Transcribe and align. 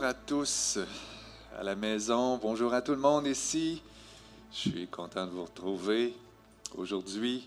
Bonjour 0.00 0.08
à 0.08 0.14
tous 0.14 0.78
à 1.58 1.62
la 1.62 1.74
maison, 1.74 2.38
bonjour 2.38 2.72
à 2.72 2.80
tout 2.80 2.92
le 2.92 2.96
monde 2.96 3.26
ici. 3.26 3.82
Je 4.50 4.70
suis 4.70 4.86
content 4.86 5.26
de 5.26 5.30
vous 5.30 5.44
retrouver 5.44 6.14
aujourd'hui. 6.74 7.46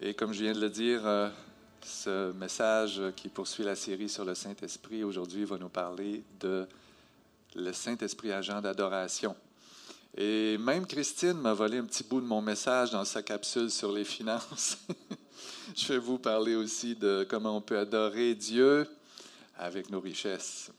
Et 0.00 0.14
comme 0.14 0.32
je 0.32 0.44
viens 0.44 0.52
de 0.52 0.60
le 0.60 0.70
dire, 0.70 1.04
euh, 1.04 1.28
ce 1.82 2.30
message 2.34 3.02
qui 3.16 3.28
poursuit 3.28 3.64
la 3.64 3.74
série 3.74 4.08
sur 4.08 4.24
le 4.24 4.36
Saint-Esprit 4.36 5.02
aujourd'hui 5.02 5.44
va 5.44 5.58
nous 5.58 5.68
parler 5.68 6.22
de 6.38 6.68
le 7.56 7.72
Saint-Esprit 7.72 8.30
agent 8.30 8.60
d'adoration. 8.60 9.34
Et 10.16 10.56
même 10.58 10.86
Christine 10.86 11.32
m'a 11.40 11.52
volé 11.52 11.78
un 11.78 11.84
petit 11.84 12.04
bout 12.04 12.20
de 12.20 12.26
mon 12.26 12.42
message 12.42 12.92
dans 12.92 13.04
sa 13.04 13.24
capsule 13.24 13.72
sur 13.72 13.90
les 13.90 14.04
finances. 14.04 14.78
je 15.76 15.94
vais 15.94 15.98
vous 15.98 16.18
parler 16.18 16.54
aussi 16.54 16.94
de 16.94 17.26
comment 17.28 17.56
on 17.56 17.60
peut 17.60 17.78
adorer 17.80 18.36
Dieu 18.36 18.88
avec 19.58 19.90
nos 19.90 19.98
richesses. 19.98 20.70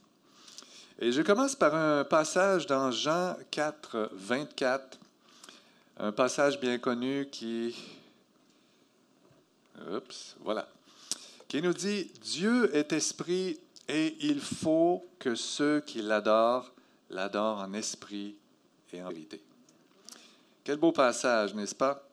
Et 1.02 1.12
je 1.12 1.22
commence 1.22 1.56
par 1.56 1.74
un 1.74 2.04
passage 2.04 2.66
dans 2.66 2.90
Jean 2.90 3.34
4, 3.50 4.10
24, 4.12 4.98
un 5.96 6.12
passage 6.12 6.60
bien 6.60 6.76
connu 6.76 7.26
qui, 7.32 7.74
voilà, 10.40 10.68
qui 11.48 11.62
nous 11.62 11.72
dit, 11.72 12.12
Dieu 12.20 12.76
est 12.76 12.92
esprit 12.92 13.58
et 13.88 14.14
il 14.20 14.40
faut 14.40 15.08
que 15.18 15.34
ceux 15.34 15.80
qui 15.80 16.02
l'adorent 16.02 16.70
l'adorent 17.08 17.60
en 17.60 17.72
esprit 17.72 18.36
et 18.92 19.02
en 19.02 19.08
vérité. 19.08 19.42
Quel 20.62 20.76
beau 20.76 20.92
passage, 20.92 21.54
n'est-ce 21.54 21.74
pas? 21.74 22.06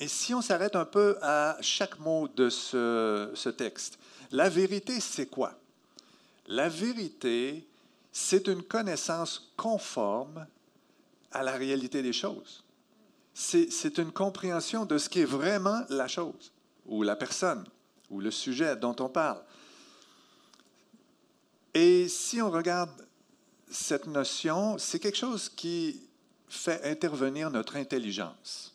Et 0.00 0.08
si 0.08 0.34
on 0.34 0.42
s'arrête 0.42 0.74
un 0.74 0.84
peu 0.84 1.16
à 1.22 1.56
chaque 1.60 2.00
mot 2.00 2.26
de 2.26 2.50
ce 2.50 3.48
texte, 3.50 4.00
la 4.32 4.48
vérité, 4.48 4.98
c'est 4.98 5.26
quoi? 5.26 5.54
La 6.48 6.68
vérité, 6.70 7.68
c'est 8.10 8.48
une 8.48 8.62
connaissance 8.62 9.52
conforme 9.56 10.46
à 11.30 11.42
la 11.42 11.52
réalité 11.52 12.02
des 12.02 12.14
choses. 12.14 12.64
C'est 13.34 13.98
une 13.98 14.10
compréhension 14.10 14.84
de 14.84 14.98
ce 14.98 15.08
qui 15.08 15.20
est 15.20 15.26
vraiment 15.26 15.82
la 15.90 16.08
chose, 16.08 16.50
ou 16.86 17.02
la 17.02 17.16
personne, 17.16 17.64
ou 18.10 18.20
le 18.20 18.30
sujet 18.30 18.76
dont 18.76 18.96
on 18.98 19.08
parle. 19.08 19.42
Et 21.74 22.08
si 22.08 22.40
on 22.40 22.50
regarde 22.50 23.06
cette 23.70 24.06
notion, 24.06 24.78
c'est 24.78 24.98
quelque 24.98 25.18
chose 25.18 25.50
qui 25.50 26.00
fait 26.48 26.82
intervenir 26.84 27.50
notre 27.50 27.76
intelligence, 27.76 28.74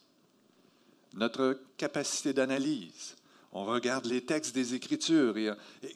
notre 1.16 1.60
capacité 1.76 2.34
d'analyse, 2.34 3.16
on 3.54 3.66
regarde 3.66 4.06
les 4.06 4.22
textes 4.22 4.56
des 4.56 4.74
Écritures 4.74 5.38
et, 5.38 5.52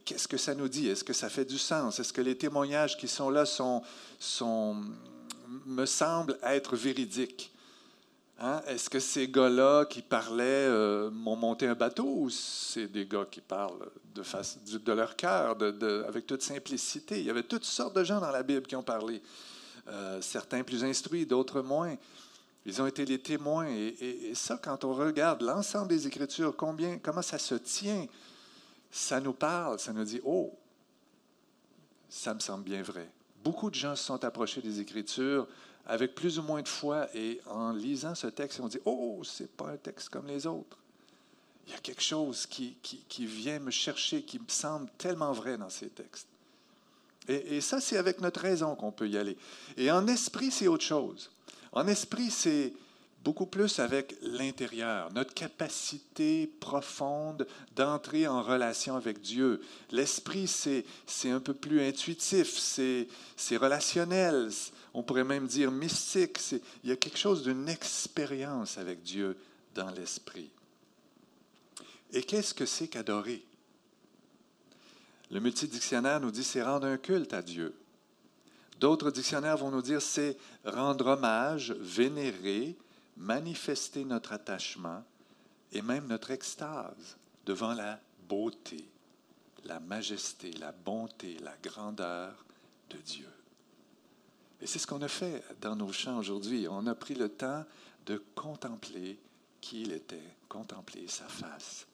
qu'est-ce 0.05 0.27
que 0.27 0.37
ça 0.37 0.53
nous 0.53 0.69
dit? 0.69 0.87
Est-ce 0.87 1.03
que 1.03 1.13
ça 1.13 1.27
fait 1.27 1.45
du 1.45 1.57
sens? 1.57 1.99
Est-ce 1.99 2.13
que 2.13 2.21
les 2.21 2.37
témoignages 2.37 2.97
qui 2.97 3.07
sont 3.07 3.31
là 3.31 3.45
sont, 3.45 3.81
me 5.65 5.85
semblent 5.85 6.37
être 6.43 6.75
véridiques? 6.75 7.51
Hein? 8.39 8.61
Est-ce 8.67 8.91
que 8.91 8.99
ces 8.99 9.27
gars-là 9.27 9.85
qui 9.85 10.03
parlaient 10.03 10.43
euh, 10.45 11.09
m'ont 11.09 11.35
monté 11.35 11.65
un 11.65 11.73
bateau 11.73 12.05
ou 12.05 12.29
c'est 12.29 12.85
des 12.85 13.07
gars 13.07 13.25
qui 13.29 13.41
parlent 13.41 13.89
de, 14.13 14.91
leur 14.93 15.15
cœur, 15.15 15.57
avec 16.07 16.27
toute 16.27 16.43
simplicité? 16.43 17.19
Il 17.19 17.25
y 17.25 17.31
avait 17.31 17.41
toutes 17.41 17.65
sortes 17.65 17.95
de 17.95 18.03
gens 18.03 18.21
dans 18.21 18.29
la 18.29 18.43
Bible 18.43 18.67
qui 18.67 18.75
ont 18.75 18.83
parlé, 18.83 19.23
euh, 19.87 20.21
certains 20.21 20.61
plus 20.61 20.83
instruits, 20.83 21.25
d'autres 21.25 21.61
moins. 21.61 21.95
Ils 22.67 22.81
ont 22.81 22.85
été 22.85 23.05
les 23.05 23.17
témoins. 23.17 23.67
Et, 23.69 24.33
ça, 24.35 24.59
quand 24.61 24.83
on 24.83 24.93
regarde 24.93 25.41
l'ensemble 25.41 25.87
des 25.87 26.05
Écritures, 26.05 26.53
combien, 26.55 26.99
comment 26.99 27.21
ça 27.21 27.39
se 27.39 27.55
tient, 27.55 28.05
ça 28.91 29.21
nous 29.21 29.33
parle, 29.33 29.79
ça 29.79 29.93
nous 29.93 30.03
dit, 30.03 30.19
oh, 30.25 30.53
ça 32.09 32.33
me 32.33 32.39
semble 32.39 32.65
bien 32.65 32.83
vrai. 32.83 33.09
Beaucoup 33.41 33.69
de 33.69 33.75
gens 33.75 33.95
se 33.95 34.03
sont 34.03 34.23
approchés 34.25 34.61
des 34.61 34.81
Écritures 34.81 35.47
avec 35.85 36.13
plus 36.13 36.37
ou 36.37 36.41
moins 36.41 36.61
de 36.61 36.67
foi 36.67 37.07
et 37.15 37.39
en 37.45 37.71
lisant 37.71 38.15
ce 38.15 38.27
texte, 38.27 38.59
on 38.59 38.67
dit, 38.67 38.79
oh, 38.83 39.21
c'est 39.23 39.49
pas 39.49 39.69
un 39.69 39.77
texte 39.77 40.09
comme 40.09 40.27
les 40.27 40.45
autres. 40.45 40.77
Il 41.67 41.71
y 41.73 41.75
a 41.75 41.79
quelque 41.79 42.03
chose 42.03 42.45
qui, 42.45 42.77
vient 43.19 43.59
me 43.59 43.71
chercher, 43.71 44.23
qui 44.23 44.39
me 44.39 44.47
semble 44.49 44.89
tellement 44.97 45.31
vrai 45.31 45.57
dans 45.57 45.69
ces 45.69 45.87
textes. 45.87 46.27
Et 47.29 47.59
ça, 47.59 47.81
c'est 47.81 47.97
avec 47.97 48.21
notre 48.21 48.39
raison 48.39 48.75
qu'on 48.75 48.91
peut 48.91 49.07
y 49.07 49.17
aller. 49.17 49.37
Et 49.75 49.91
en 49.91 50.07
esprit, 50.07 50.49
c'est 50.49 50.67
autre 50.67 50.85
chose. 50.85 51.29
En 51.71 51.87
esprit, 51.87 52.31
c'est 52.31 52.73
beaucoup 53.23 53.45
plus 53.45 53.79
avec 53.79 54.15
l'intérieur, 54.21 55.11
notre 55.11 55.33
capacité 55.33 56.47
profonde 56.61 57.45
d'entrer 57.75 58.25
en 58.25 58.41
relation 58.41 58.95
avec 58.95 59.19
Dieu. 59.19 59.61
L'esprit, 59.91 60.47
c'est, 60.47 60.85
un 61.25 61.41
peu 61.41 61.53
plus 61.53 61.81
intuitif, 61.81 62.57
c'est, 62.57 63.07
relationnel, 63.57 64.49
on 64.93 65.03
pourrait 65.03 65.25
même 65.25 65.47
dire 65.47 65.71
mystique. 65.71 66.39
il 66.83 66.89
y 66.89 66.93
a 66.93 66.95
quelque 66.95 67.17
chose 67.17 67.43
d'une 67.43 67.67
expérience 67.67 68.77
avec 68.77 69.03
Dieu 69.03 69.37
dans 69.75 69.91
l'esprit. 69.91 70.49
Et 72.13 72.23
qu'est-ce 72.23 72.53
que 72.53 72.65
c'est 72.65 72.87
qu'adorer? 72.87 73.43
Le 75.29 75.41
multidictionnaire 75.41 76.21
nous 76.21 76.31
dit 76.31 76.45
c'est 76.45 76.63
rendre 76.63 76.87
un 76.87 76.97
culte 76.97 77.33
à 77.33 77.41
Dieu. 77.41 77.75
D'autres 78.79 79.11
dictionnaires 79.11 79.57
vont 79.57 79.71
nous 79.71 79.81
dire 79.81 80.01
c'est 80.01 80.37
rendre 80.63 81.07
hommage, 81.07 81.71
vénérer, 81.71 82.77
manifester 83.15 84.05
notre 84.05 84.33
attachement 84.33 85.03
et 85.71 85.81
même 85.81 86.07
notre 86.07 86.31
extase 86.31 87.17
devant 87.45 87.73
la 87.73 87.99
beauté, 88.27 88.89
la 89.63 89.79
majesté, 89.79 90.51
la 90.53 90.71
bonté, 90.71 91.37
la 91.39 91.55
grandeur 91.63 92.45
de 92.89 92.97
Dieu. 92.97 93.29
Et 94.61 94.67
c'est 94.67 94.79
ce 94.79 94.87
qu'on 94.87 95.01
a 95.01 95.07
fait 95.07 95.43
dans 95.61 95.75
nos 95.75 95.91
chants 95.91 96.17
aujourd'hui. 96.17 96.67
On 96.69 96.87
a 96.87 96.95
pris 96.95 97.15
le 97.15 97.29
temps 97.29 97.65
de 98.05 98.21
contempler 98.35 99.19
qui 99.61 99.81
il 99.81 99.91
était, 99.91 100.35
contempler 100.49 101.07
sa 101.07 101.27
face. 101.27 101.87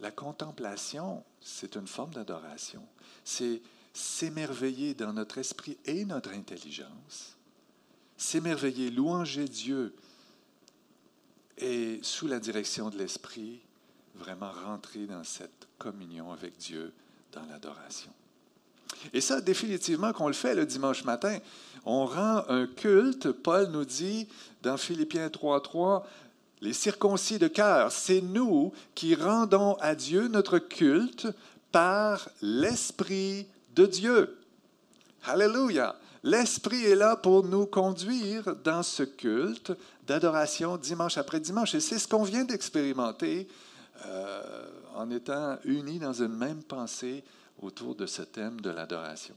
La 0.00 0.10
contemplation, 0.10 1.24
c'est 1.40 1.74
une 1.74 1.88
forme 1.88 2.14
d'adoration. 2.14 2.86
C'est 3.24 3.62
s'émerveiller 3.98 4.94
dans 4.94 5.12
notre 5.12 5.38
esprit 5.38 5.76
et 5.84 6.04
notre 6.04 6.30
intelligence, 6.30 7.36
s'émerveiller, 8.16 8.90
louanger 8.90 9.46
Dieu 9.46 9.92
et 11.56 11.98
sous 12.02 12.28
la 12.28 12.38
direction 12.38 12.90
de 12.90 12.98
l'esprit, 12.98 13.58
vraiment 14.14 14.52
rentrer 14.52 15.06
dans 15.06 15.24
cette 15.24 15.66
communion 15.78 16.30
avec 16.30 16.56
Dieu 16.58 16.92
dans 17.32 17.44
l'adoration. 17.46 18.12
Et 19.12 19.20
ça, 19.20 19.40
définitivement 19.40 20.12
qu'on 20.12 20.28
le 20.28 20.32
fait 20.32 20.54
le 20.54 20.64
dimanche 20.64 21.04
matin. 21.04 21.38
On 21.84 22.06
rend 22.06 22.44
un 22.48 22.66
culte, 22.66 23.32
Paul 23.32 23.68
nous 23.70 23.84
dit 23.84 24.28
dans 24.62 24.76
Philippiens 24.76 25.28
3.3, 25.28 26.04
les 26.60 26.72
circoncis 26.72 27.38
de 27.38 27.48
cœur, 27.48 27.90
c'est 27.92 28.20
nous 28.20 28.72
qui 28.94 29.14
rendons 29.14 29.74
à 29.74 29.94
Dieu 29.94 30.28
notre 30.28 30.58
culte 30.58 31.28
par 31.72 32.28
l'Esprit 32.42 33.46
de 33.78 33.86
Dieu. 33.86 34.36
Alléluia. 35.24 35.94
L'Esprit 36.24 36.84
est 36.84 36.96
là 36.96 37.14
pour 37.14 37.44
nous 37.44 37.64
conduire 37.64 38.56
dans 38.56 38.82
ce 38.82 39.04
culte 39.04 39.72
d'adoration 40.04 40.76
dimanche 40.76 41.16
après 41.16 41.38
dimanche. 41.38 41.76
Et 41.76 41.80
c'est 41.80 42.00
ce 42.00 42.08
qu'on 42.08 42.24
vient 42.24 42.44
d'expérimenter 42.44 43.46
euh, 44.06 44.68
en 44.96 45.08
étant 45.10 45.58
unis 45.64 46.00
dans 46.00 46.12
une 46.12 46.34
même 46.34 46.64
pensée 46.64 47.22
autour 47.62 47.94
de 47.94 48.06
ce 48.06 48.22
thème 48.22 48.60
de 48.60 48.70
l'adoration. 48.70 49.36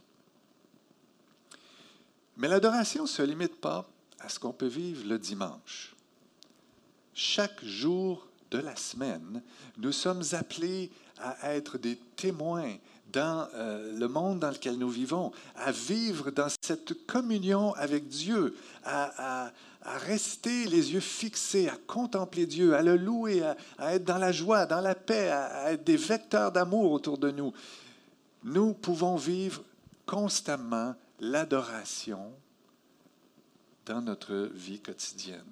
Mais 2.38 2.47
l'adoration 2.47 3.03
ne 3.03 3.07
se 3.07 3.21
limite 3.21 3.61
pas 3.61 3.88
à 4.19 4.27
ce 4.27 4.39
qu'on 4.39 4.53
peut 4.53 4.65
vivre 4.65 5.07
le 5.07 5.19
dimanche. 5.19 5.95
Chaque 7.13 7.63
jour 7.63 8.25
de 8.49 8.57
la 8.57 8.75
semaine, 8.75 9.43
nous 9.77 9.91
sommes 9.91 10.23
appelés 10.31 10.89
à 11.19 11.53
être 11.53 11.77
des 11.77 11.97
témoins 12.15 12.73
dans 13.11 13.47
euh, 13.55 13.97
le 13.97 14.07
monde 14.07 14.39
dans 14.39 14.49
lequel 14.49 14.77
nous 14.77 14.89
vivons, 14.89 15.31
à 15.55 15.71
vivre 15.71 16.31
dans 16.31 16.47
cette 16.61 17.05
communion 17.05 17.73
avec 17.73 18.07
Dieu, 18.07 18.55
à, 18.83 19.51
rester 19.83 20.67
les 20.67 20.93
yeux 20.93 20.99
fixés, 20.99 21.67
à 21.67 21.75
contempler 21.87 22.45
Dieu, 22.45 22.75
à 22.75 22.83
le 22.83 22.97
louer, 22.97 23.41
à, 23.77 23.95
être 23.95 24.05
dans 24.05 24.17
la 24.17 24.31
joie, 24.31 24.65
dans 24.65 24.81
la 24.81 24.95
paix, 24.95 25.29
à, 25.29 25.71
être 25.71 25.83
des 25.83 25.97
vecteurs 25.97 26.51
d'amour 26.51 26.91
autour 26.91 27.17
de 27.17 27.31
nous. 27.31 27.53
Nous 28.43 28.73
pouvons 28.73 29.15
vivre 29.15 29.63
constamment 30.05 30.95
l'adoration 31.19 32.31
dans 33.85 34.01
notre 34.01 34.49
vie 34.53 34.79
quotidienne 34.79 35.45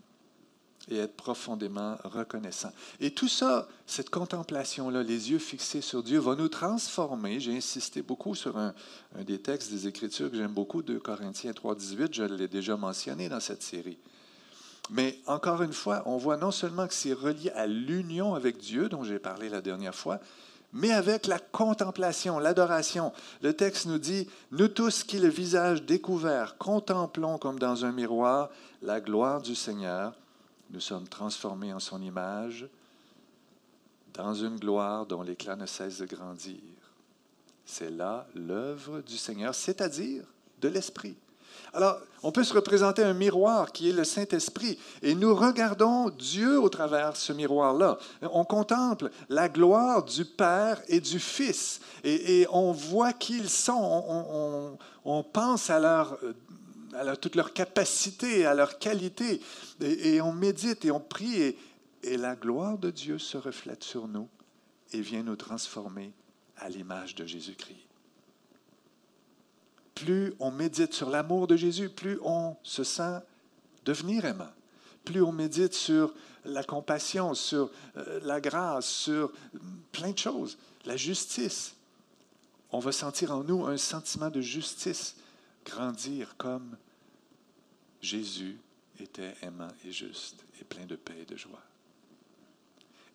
et 0.90 0.98
être 0.98 1.16
profondément 1.16 1.96
reconnaissant. 2.04 2.72
Et 3.00 3.12
tout 3.12 3.28
ça, 3.28 3.68
cette 3.86 4.10
contemplation-là, 4.10 5.04
les 5.04 5.32
yeux 5.32 5.40
fixés 5.40 5.82
sur 5.82 6.04
Dieu, 6.04 6.20
va 6.20 6.36
nous 6.36 6.50
transformer. 6.50 7.40
J'ai 7.40 7.56
insisté 7.56 8.02
beaucoup 8.02 8.36
sur 8.36 8.58
un, 8.58 8.74
des 9.26 9.40
textes 9.40 9.72
des 9.72 9.88
Écritures 9.88 10.30
que 10.32 10.38
j'aime 10.38 10.54
beaucoup, 10.54 10.82
2 10.82 11.00
Corinthiens 11.00 11.54
3, 11.54 11.76
18, 11.76 12.14
je 12.14 12.24
l'ai 12.24 12.48
déjà 12.48 12.76
mentionné 12.76 13.30
dans 13.30 13.40
cette 13.40 13.64
série. 13.64 13.98
Mais 14.90 15.20
encore 15.28 15.62
une 15.62 15.74
fois, 15.74 16.02
on 16.08 16.18
voit 16.18 16.38
non 16.38 16.52
seulement 16.52 16.88
que 16.88 16.94
c'est 16.94 17.14
relié 17.14 17.52
à 17.52 17.68
l'union 17.68 18.34
avec 18.34 18.58
Dieu, 18.58 18.90
dont 18.90 19.04
j'ai 19.04 19.20
parlé 19.20 19.50
la 19.50 19.62
dernière 19.62 19.94
fois, 19.94 20.20
mais 20.74 20.92
avec 20.92 21.28
la 21.28 21.40
contemplation, 21.40 22.40
l'adoration. 22.40 23.12
Le 23.42 23.54
texte 23.54 23.86
nous 23.88 23.98
dit, 23.98 24.28
Nous 24.52 24.68
tous 24.68 25.04
qui 25.04 25.18
le 25.18 25.28
visage 25.28 25.84
découvert 25.84 26.58
contemplons 26.58 27.38
comme 27.38 27.60
dans 27.60 27.86
un 27.86 27.92
miroir 27.92 28.50
la 28.82 29.02
gloire 29.02 29.42
du 29.42 29.56
Seigneur, 29.56 30.14
nous 30.70 30.80
sommes 30.80 31.08
transformés 31.08 31.74
en 31.74 31.80
son 31.80 32.02
image 32.02 32.68
dans 34.14 34.34
une 34.34 34.58
gloire 34.58 35.06
dont 35.06 35.22
l'éclat 35.22 35.56
ne 35.56 35.66
cesse 35.66 36.00
de 36.00 36.06
grandir. 36.06 36.60
C'est 37.66 37.92
là 37.92 38.28
l'œuvre 38.36 39.02
du 39.02 39.18
Seigneur, 39.18 39.54
c'est-à-dire 39.54 40.24
de 40.60 40.68
l'Esprit. 40.68 41.16
Alors, 41.74 42.00
on 42.24 42.32
peut 42.32 42.44
se 42.44 42.54
représenter 42.54 43.04
un 43.04 43.14
miroir 43.14 43.72
qui 43.72 43.90
est 43.90 43.94
le 43.94 44.04
Saint-Esprit, 44.04 44.80
et 45.04 45.14
nous 45.14 45.36
regardons 45.36 46.10
Dieu 46.10 46.60
au 46.60 46.70
travers 46.70 47.16
ce 47.16 47.32
miroir-là. 47.32 47.98
On 48.22 48.44
contemple 48.44 49.12
la 49.30 49.50
gloire 49.50 50.04
du 50.04 50.26
Père 50.26 50.82
et 50.88 51.00
du 51.00 51.20
Fils, 51.20 51.80
et, 52.04 52.48
on 52.52 52.72
voit 52.72 53.14
qui 53.14 53.38
ils 53.38 53.50
sont, 53.50 54.78
on, 55.06 55.24
pense 55.24 55.70
à 55.70 55.80
leur 55.80 56.18
à 56.94 57.16
toute 57.16 57.36
leur 57.36 57.54
capacité, 57.54 58.46
à 58.46 58.54
leur 58.54 58.80
qualité, 58.80 59.42
et, 59.82 60.22
on 60.22 60.34
médite 60.34 60.86
et 60.86 60.92
on 60.92 61.00
prie, 61.00 61.56
et 62.04 62.18
la 62.18 62.36
gloire 62.36 62.78
de 62.78 62.92
Dieu 62.92 63.18
se 63.18 63.38
reflète 63.38 63.84
sur 63.84 64.08
nous 64.08 64.28
et 64.92 65.02
vient 65.02 65.24
nous 65.24 65.36
transformer 65.36 66.14
à 66.58 66.70
l'image 66.70 67.16
de 67.16 67.26
Jésus-Christ. 67.26 67.86
Plus 69.96 70.34
on 70.40 70.52
médite 70.52 70.94
sur 70.94 71.10
l'amour 71.10 71.48
de 71.48 71.58
Jésus, 71.58 71.90
plus 71.90 72.20
on 72.24 72.56
se 72.64 72.84
sent 72.84 73.20
devenir 73.86 74.26
aimant. 74.26 74.52
Plus 75.04 75.22
on 75.22 75.32
médite 75.32 75.74
sur 75.74 76.14
la 76.46 76.64
compassion, 76.64 77.34
sur 77.34 77.70
euh, 77.98 78.20
la 78.24 78.40
grâce, 78.40 78.88
sur 78.88 79.32
plein 79.92 80.12
de 80.12 80.18
choses, 80.18 80.58
la 80.86 80.96
justice, 80.96 81.76
on 82.72 82.80
va 82.80 82.92
sentir 82.92 83.32
en 83.32 83.44
nous 83.44 83.66
un 83.66 83.78
sentiment 83.78 84.30
de 84.30 84.42
justice 84.42 85.16
grandir 85.70 86.36
comme 86.38 86.76
Jésus 88.02 88.58
était 89.00 89.36
aimant 89.42 89.70
et 89.86 89.92
juste 89.92 90.44
et 90.60 90.64
plein 90.64 90.86
de 90.86 90.96
paix 90.96 91.20
et 91.22 91.26
de 91.26 91.38
joie. 91.38 91.62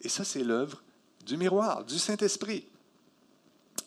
Et 0.00 0.08
ça, 0.08 0.24
c'est 0.24 0.44
l'œuvre 0.44 0.82
du 1.24 1.36
miroir, 1.36 1.84
du 1.84 1.98
Saint-Esprit. 1.98 2.66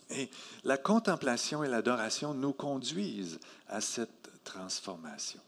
Et 0.09 0.29
la 0.63 0.77
contemplation 0.77 1.63
et 1.63 1.67
l'adoration 1.67 2.33
nous 2.33 2.53
conduisent 2.53 3.39
à 3.67 3.81
cette 3.81 4.29
transformation. 4.43 5.39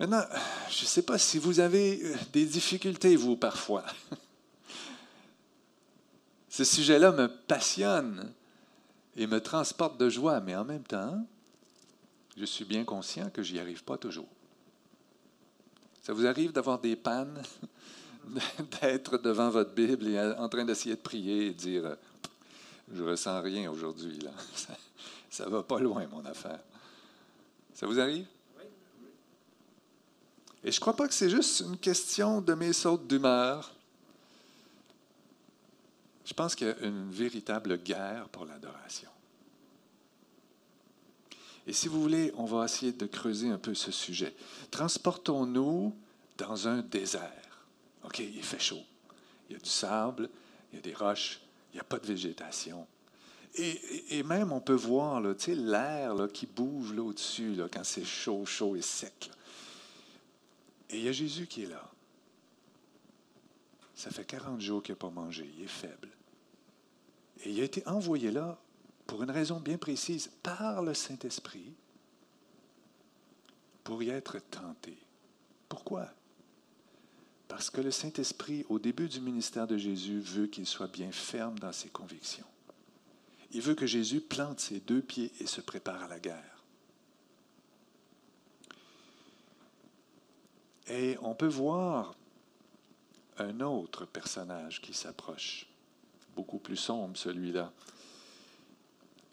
Maintenant, 0.00 0.24
je 0.70 0.82
ne 0.82 0.86
sais 0.86 1.02
pas 1.02 1.18
si 1.18 1.38
vous 1.38 1.60
avez 1.60 2.00
euh, 2.04 2.16
des 2.32 2.44
difficultés, 2.44 3.16
vous, 3.16 3.36
parfois. 3.36 3.84
Ce 6.48 6.64
sujet-là 6.64 7.12
me 7.12 7.26
passionne 7.28 8.32
et 9.16 9.26
me 9.26 9.40
transporte 9.40 9.98
de 9.98 10.08
joie, 10.08 10.40
mais 10.40 10.54
en 10.54 10.64
même 10.64 10.84
temps, 10.84 11.26
je 12.38 12.44
suis 12.44 12.64
bien 12.64 12.84
conscient 12.84 13.30
que 13.30 13.42
j'y 13.42 13.58
arrive 13.58 13.82
pas 13.82 13.98
toujours. 13.98 14.28
Ça 16.02 16.12
vous 16.12 16.26
arrive 16.26 16.52
d'avoir 16.52 16.78
des 16.78 16.96
pannes, 16.96 17.42
d'être 18.80 19.18
devant 19.18 19.50
votre 19.50 19.72
Bible 19.72 20.08
et 20.08 20.20
en 20.20 20.48
train 20.48 20.64
d'essayer 20.64 20.94
de 20.94 21.00
prier 21.00 21.48
et 21.48 21.52
dire 21.52 21.96
je 22.92 23.02
ressens 23.02 23.42
rien 23.42 23.70
aujourd'hui. 23.70 24.18
Là. 24.18 24.30
Ça 25.30 25.44
ne 25.44 25.50
va 25.50 25.62
pas 25.62 25.78
loin, 25.78 26.06
mon 26.06 26.24
affaire. 26.24 26.60
Ça 27.74 27.86
vous 27.86 28.00
arrive? 28.00 28.26
Et 30.64 30.72
je 30.72 30.76
ne 30.76 30.80
crois 30.80 30.96
pas 30.96 31.06
que 31.06 31.14
c'est 31.14 31.30
juste 31.30 31.60
une 31.60 31.76
question 31.76 32.40
de 32.40 32.52
mes 32.54 32.72
sautes 32.72 33.06
d'humeur. 33.06 33.72
Je 36.24 36.34
pense 36.34 36.54
qu'il 36.54 36.66
y 36.66 36.70
a 36.70 36.78
une 36.80 37.10
véritable 37.10 37.78
guerre 37.78 38.28
pour 38.30 38.44
l'adoration. 38.44 39.10
Et 41.68 41.74
si 41.74 41.86
vous 41.86 42.00
voulez, 42.00 42.32
on 42.38 42.46
va 42.46 42.64
essayer 42.64 42.92
de 42.92 43.04
creuser 43.04 43.50
un 43.50 43.58
peu 43.58 43.74
ce 43.74 43.92
sujet. 43.92 44.34
Transportons-nous 44.70 45.94
dans 46.38 46.66
un 46.66 46.80
désert. 46.80 47.66
OK, 48.04 48.20
il 48.20 48.42
fait 48.42 48.58
chaud. 48.58 48.82
Il 49.48 49.52
y 49.52 49.56
a 49.56 49.58
du 49.58 49.68
sable, 49.68 50.30
il 50.72 50.76
y 50.76 50.78
a 50.78 50.82
des 50.82 50.94
roches, 50.94 51.42
il 51.72 51.76
n'y 51.76 51.80
a 51.80 51.84
pas 51.84 51.98
de 51.98 52.06
végétation. 52.06 52.86
Et, 53.54 54.22
même, 54.22 54.50
on 54.50 54.60
peut 54.60 54.72
voir 54.72 55.20
l'air 55.20 56.14
qui 56.32 56.46
bouge 56.46 56.94
là, 56.94 57.02
au-dessus 57.02 57.58
quand 57.70 57.84
c'est 57.84 58.04
chaud, 58.04 58.46
chaud 58.46 58.74
et 58.74 58.82
sec. 58.82 59.30
Et 60.88 60.98
il 60.98 61.04
y 61.04 61.08
a 61.08 61.12
Jésus 61.12 61.46
qui 61.46 61.64
est 61.64 61.68
là. 61.68 61.90
Ça 63.94 64.10
fait 64.10 64.24
40 64.24 64.60
jours 64.62 64.82
qu'il 64.82 64.92
n'a 64.92 64.96
pas 64.96 65.10
mangé. 65.10 65.50
Il 65.58 65.64
est 65.64 65.68
faible. 65.68 66.08
Et 67.44 67.50
il 67.50 67.60
a 67.60 67.64
été 67.64 67.86
envoyé 67.86 68.30
là 68.30 68.58
pour 69.08 69.22
une 69.22 69.30
raison 69.30 69.58
bien 69.58 69.78
précise, 69.78 70.30
par 70.42 70.82
le 70.82 70.92
Saint-Esprit, 70.92 71.72
pour 73.82 74.02
y 74.02 74.10
être 74.10 74.38
tenté. 74.38 74.98
Pourquoi? 75.66 76.10
Parce 77.48 77.70
que 77.70 77.80
le 77.80 77.90
Saint-Esprit, 77.90 78.66
au 78.68 78.78
début 78.78 79.08
du 79.08 79.20
ministère 79.20 79.66
de 79.66 79.78
Jésus, 79.78 80.20
veut 80.20 80.46
qu'il 80.46 80.66
soit 80.66 80.92
bien 80.92 81.10
ferme 81.10 81.58
dans 81.58 81.72
ses 81.72 81.88
convictions. 81.88 82.44
Il 83.52 83.62
veut 83.62 83.74
que 83.74 83.86
Jésus 83.86 84.20
plante 84.20 84.60
ses 84.60 84.80
deux 84.80 85.00
pieds 85.00 85.32
et 85.40 85.46
se 85.46 85.62
prépare 85.62 86.02
à 86.02 86.08
la 86.08 86.20
guerre. 86.20 86.62
Et 90.86 91.16
on 91.22 91.34
peut 91.34 91.46
voir 91.46 92.14
un 93.38 93.60
autre 93.60 94.04
personnage 94.04 94.82
qui 94.82 94.92
s'approche, 94.92 95.66
beaucoup 96.36 96.58
plus 96.58 96.76
sombre 96.76 97.16
celui-là. 97.16 97.72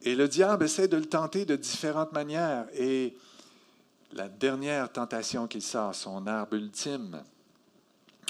Et 0.02 0.16
le 0.16 0.28
diable 0.28 0.66
essaie 0.66 0.88
de 0.88 0.98
le 0.98 1.06
tenter 1.06 1.46
de 1.46 1.56
différentes 1.56 2.12
manières. 2.12 2.68
Et 2.74 3.16
la 4.14 4.30
dernière 4.30 4.92
tentation 4.92 5.48
qu'il 5.48 5.62
sort, 5.62 5.96
son 5.96 6.28
arbre 6.28 6.56
ultime, 6.56 7.24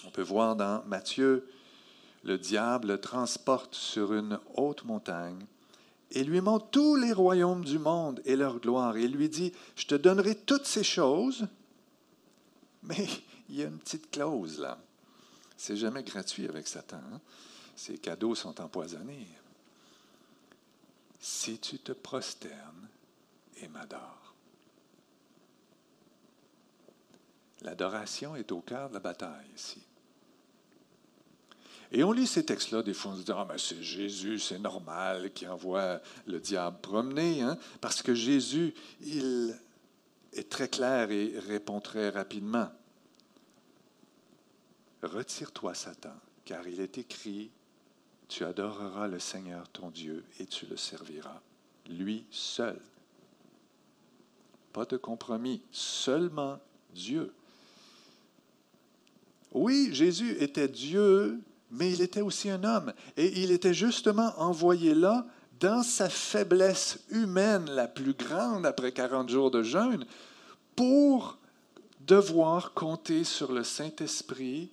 on 0.06 0.10
peut 0.10 0.22
voir 0.22 0.56
dans 0.56 0.84
Matthieu, 0.86 1.48
le 2.24 2.38
diable 2.38 2.88
le 2.88 2.98
transporte 3.00 3.76
sur 3.76 4.14
une 4.14 4.40
haute 4.56 4.84
montagne 4.84 5.46
et 6.12 6.24
lui 6.24 6.42
montre 6.42 6.70
tous 6.72 6.96
les 6.96 7.12
royaumes 7.12 7.64
du 7.64 7.78
monde 7.78 8.22
et 8.26 8.36
leur 8.36 8.60
gloire. 8.60 8.98
Et 8.98 9.04
il 9.04 9.12
lui 9.12 9.30
dit, 9.30 9.52
je 9.76 9.86
te 9.86 9.96
donnerai 9.96 10.36
toutes 10.36 10.66
ces 10.66 10.84
choses, 10.84 11.48
mais 12.84 13.08
il 13.50 13.58
y 13.58 13.64
a 13.64 13.68
une 13.68 13.78
petite 13.80 14.10
clause 14.12 14.60
là. 14.60 14.78
C'est 15.58 15.78
jamais 15.78 16.04
gratuit 16.04 16.48
avec 16.48 16.68
Satan. 16.68 16.98
Hein. 17.14 17.20
Ces 17.76 17.98
cadeaux 17.98 18.36
sont 18.36 18.60
empoisonnés. 18.60 19.28
Si 21.20 21.60
tu 21.60 21.80
te 21.80 21.92
prosternes 21.92 22.90
et 23.58 23.68
m'adores. 23.68 24.36
L'adoration 27.62 28.36
est 28.36 28.52
au 28.52 28.62
cœur 28.62 28.90
de 28.90 28.94
la 28.94 29.00
bataille 29.00 29.48
ici. 29.56 29.82
Et 31.92 32.04
on 32.04 32.12
lit 32.12 32.28
ces 32.28 32.46
textes-là, 32.46 32.84
des 32.84 32.94
fois 32.94 33.12
on 33.12 33.16
se 33.16 33.22
dit, 33.22 33.32
ah, 33.32 33.46
mais 33.48 33.58
c'est 33.58 33.82
Jésus, 33.82 34.40
c'est 34.40 34.60
normal 34.60 35.32
qui 35.34 35.48
envoie 35.48 36.02
le 36.26 36.40
diable 36.40 36.78
promener, 36.82 37.42
hein? 37.42 37.58
parce 37.80 38.02
que 38.02 38.14
Jésus, 38.14 38.74
il 39.02 39.56
est 40.34 40.50
très 40.50 40.68
clair 40.68 41.12
et 41.12 41.40
répond 41.40 41.80
très 41.80 42.10
rapidement. 42.10 42.70
Retire-toi, 45.04 45.74
Satan, 45.76 46.16
car 46.44 46.68
il 46.68 46.82
est 46.82 46.98
écrit, 46.98 47.52
tu 48.28 48.44
adoreras 48.44 49.08
le 49.08 49.20
Seigneur 49.20 49.68
ton 49.70 49.90
Dieu 49.90 50.24
et 50.40 50.46
tu 50.46 50.66
le 50.66 50.78
serviras, 50.78 51.42
lui 51.90 52.26
seul. 52.32 52.80
Pas 54.74 54.86
de 54.86 54.98
compromis, 54.98 55.62
seulement 55.72 56.60
Dieu. 56.94 57.34
Oui, 59.52 59.90
Jésus 59.94 60.36
était 60.42 60.68
Dieu 60.68 61.42
mais 61.72 61.92
il 61.92 62.02
était 62.02 62.22
aussi 62.22 62.50
un 62.50 62.64
homme. 62.64 62.94
Et 63.18 63.42
il 63.42 63.52
était 63.52 63.74
justement 63.74 64.34
envoyé 64.38 64.96
là 64.96 65.26
dans 65.60 65.84
sa 65.84 66.10
faiblesse 66.10 67.00
humaine 67.10 67.70
la 67.70 67.88
plus 67.88 68.14
grande 68.14 68.66
après 68.66 68.92
40 68.92 69.30
jours 69.30 69.52
de 69.52 69.64
jeûne 69.64 70.06
pour 70.76 71.38
devoir 72.02 72.74
compter 72.74 73.24
sur 73.24 73.52
le 73.52 73.64
Saint-Esprit 73.64 74.70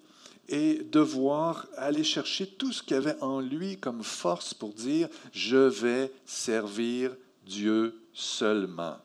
et 0.48 0.82
devoir 0.84 1.66
aller 1.76 2.04
chercher 2.04 2.46
tout 2.46 2.72
ce 2.72 2.82
qu'il 2.82 2.96
y 2.96 2.98
avait 2.98 3.20
en 3.22 3.40
lui 3.40 3.78
comme 3.78 4.02
force 4.02 4.54
pour 4.54 4.72
dire, 4.72 5.08
je 5.32 5.56
vais 5.56 6.12
servir 6.26 7.14
Dieu 7.46 8.00
seulement. 8.12 8.98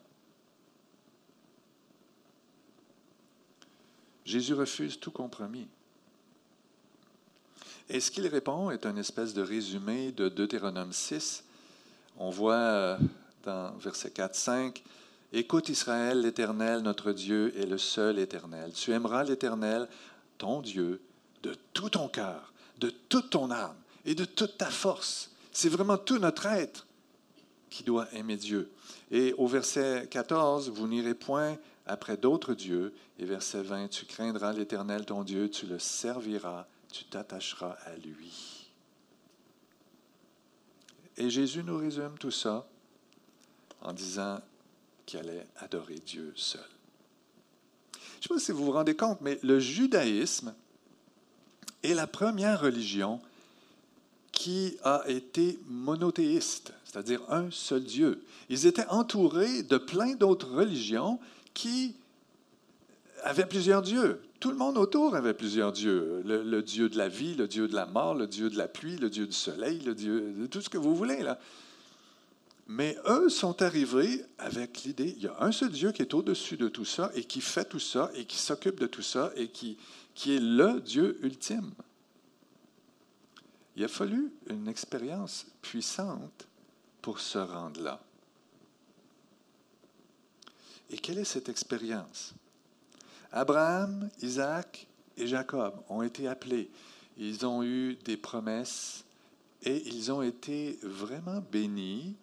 Jésus 4.25 4.53
refuse 4.53 4.99
tout 4.99 5.11
compromis. 5.11 5.67
Et 7.89 8.01
ce 8.01 8.11
qu'il 8.11 8.27
répond 8.27 8.69
est 8.71 8.85
une 8.85 8.97
espèce 8.97 9.33
de 9.33 9.41
résumé 9.41 10.11
de 10.11 10.27
Deutéronome 10.27 10.91
6. 10.91 11.45
On 12.17 12.29
voit 12.29 12.55
euh, 12.55 12.97
dans 13.43 13.71
verset 13.77 14.09
4-5, 14.09 14.81
Écoute 15.33 15.69
Israël, 15.69 16.21
l'Éternel, 16.21 16.81
notre 16.81 17.11
Dieu, 17.11 17.53
est 17.57 17.65
le 17.65 17.77
seul 17.77 18.17
Éternel. 18.17 18.71
Tu 18.73 18.91
aimeras 18.91 19.23
l'Éternel, 19.23 19.87
ton 20.37 20.61
Dieu, 20.61 21.01
de 21.43 21.55
tout 21.73 21.89
ton 21.89 22.07
cœur, 22.07 22.53
de 22.79 22.89
toute 22.89 23.29
ton 23.31 23.51
âme 23.51 23.75
et 24.05 24.15
de 24.15 24.25
toute 24.25 24.57
ta 24.57 24.69
force. 24.69 25.31
C'est 25.51 25.69
vraiment 25.69 25.97
tout 25.97 26.19
notre 26.19 26.45
être 26.45 26.87
qui 27.69 27.83
doit 27.83 28.07
aimer 28.13 28.37
Dieu. 28.37 28.71
Et 29.11 29.33
au 29.33 29.47
verset 29.47 30.07
14, 30.09 30.69
vous 30.69 30.87
n'irez 30.87 31.13
point 31.13 31.57
après 31.85 32.17
d'autres 32.17 32.53
dieux. 32.53 32.93
Et 33.19 33.25
verset 33.25 33.61
20, 33.61 33.87
tu 33.89 34.05
craindras 34.05 34.53
l'Éternel, 34.53 35.05
ton 35.05 35.23
Dieu, 35.23 35.49
tu 35.49 35.65
le 35.65 35.79
serviras, 35.79 36.67
tu 36.91 37.05
t'attacheras 37.05 37.77
à 37.85 37.95
lui. 37.95 38.69
Et 41.17 41.29
Jésus 41.29 41.63
nous 41.63 41.77
résume 41.77 42.17
tout 42.19 42.31
ça 42.31 42.67
en 43.81 43.93
disant 43.93 44.39
qu'il 45.05 45.19
allait 45.19 45.47
adorer 45.57 45.95
Dieu 45.95 46.33
seul. 46.35 46.61
Je 47.93 47.97
ne 47.97 48.21
sais 48.21 48.29
pas 48.29 48.39
si 48.39 48.51
vous 48.51 48.65
vous 48.65 48.71
rendez 48.71 48.95
compte, 48.95 49.21
mais 49.21 49.39
le 49.43 49.59
judaïsme 49.59 50.53
est 51.87 51.95
la 51.95 52.07
première 52.07 52.61
religion 52.61 53.19
qui 54.31 54.77
a 54.83 55.03
été 55.07 55.59
monothéiste, 55.67 56.73
c'est-à-dire 56.85 57.21
un 57.29 57.49
seul 57.49 57.83
Dieu. 57.83 58.21
Ils 58.49 58.67
étaient 58.67 58.87
entourés 58.87 59.63
de 59.63 59.77
plein 59.77 60.15
d'autres 60.15 60.49
religions 60.51 61.19
qui 61.53 61.95
avaient 63.23 63.47
plusieurs 63.47 63.81
dieux. 63.81 64.21
Tout 64.39 64.51
le 64.51 64.57
monde 64.57 64.77
autour 64.77 65.15
avait 65.15 65.33
plusieurs 65.33 65.71
dieux. 65.71 66.21
Le, 66.23 66.43
le, 66.43 66.61
Dieu 66.61 66.89
de 66.89 66.97
la 66.97 67.09
vie, 67.09 67.33
le 67.33 67.47
Dieu 67.47 67.67
de 67.67 67.73
la 67.73 67.87
mort, 67.87 68.13
le 68.13 68.27
Dieu 68.27 68.51
de 68.51 68.57
la 68.57 68.67
pluie, 68.67 68.97
le 68.97 69.09
Dieu 69.09 69.25
du 69.25 69.33
soleil, 69.33 69.79
le 69.79 69.95
Dieu 69.95 70.33
de 70.37 70.45
tout 70.45 70.61
ce 70.61 70.69
que 70.69 70.77
vous 70.77 70.95
voulez. 70.95 71.23
Là. 71.23 71.39
Mais 72.67 72.97
eux 73.07 73.29
sont 73.29 73.61
arrivés 73.61 74.23
avec 74.37 74.83
l'idée, 74.83 75.15
il 75.17 75.23
y 75.23 75.27
a 75.27 75.35
un 75.39 75.53
seul 75.53 75.69
Dieu 75.69 75.93
qui 75.93 76.01
est 76.01 76.13
au-dessus 76.13 76.57
de 76.57 76.67
tout 76.67 76.85
ça 76.85 77.11
et 77.15 77.23
qui 77.23 77.39
fait 77.39 77.63
tout 77.63 77.79
ça 77.79 78.11
et 78.13 78.25
qui 78.25 78.37
s'occupe 78.37 78.79
de 78.79 78.87
tout 78.87 79.01
ça 79.01 79.31
et 79.37 79.47
qui, 79.47 79.77
qui 80.17 80.35
est 80.35 80.39
le 80.39 80.81
Dieu 80.81 81.23
ultime. 81.23 81.71
Il 83.75 83.83
a 83.83 83.87
fallu 83.87 84.33
une 84.49 84.67
expérience 84.67 85.45
puissante 85.61 86.47
pour 87.03 87.19
se 87.19 87.37
rendre 87.37 87.79
là. 87.79 88.01
Et 90.89 90.97
quelle 90.97 91.19
est 91.19 91.23
cette 91.23 91.49
expérience? 91.49 92.33
Abraham, 93.31 94.09
Isaac 94.23 94.87
et 95.17 95.27
Jacob 95.27 95.83
ont 95.87 96.01
été 96.01 96.27
appelés. 96.27 96.71
Ils 97.17 97.45
ont 97.45 97.61
eu 97.61 97.95
des 98.03 98.17
promesses 98.17 99.05
et 99.61 99.87
ils 99.87 100.11
ont 100.11 100.23
été 100.23 100.79
vraiment 100.81 101.41
bénis 101.51 102.15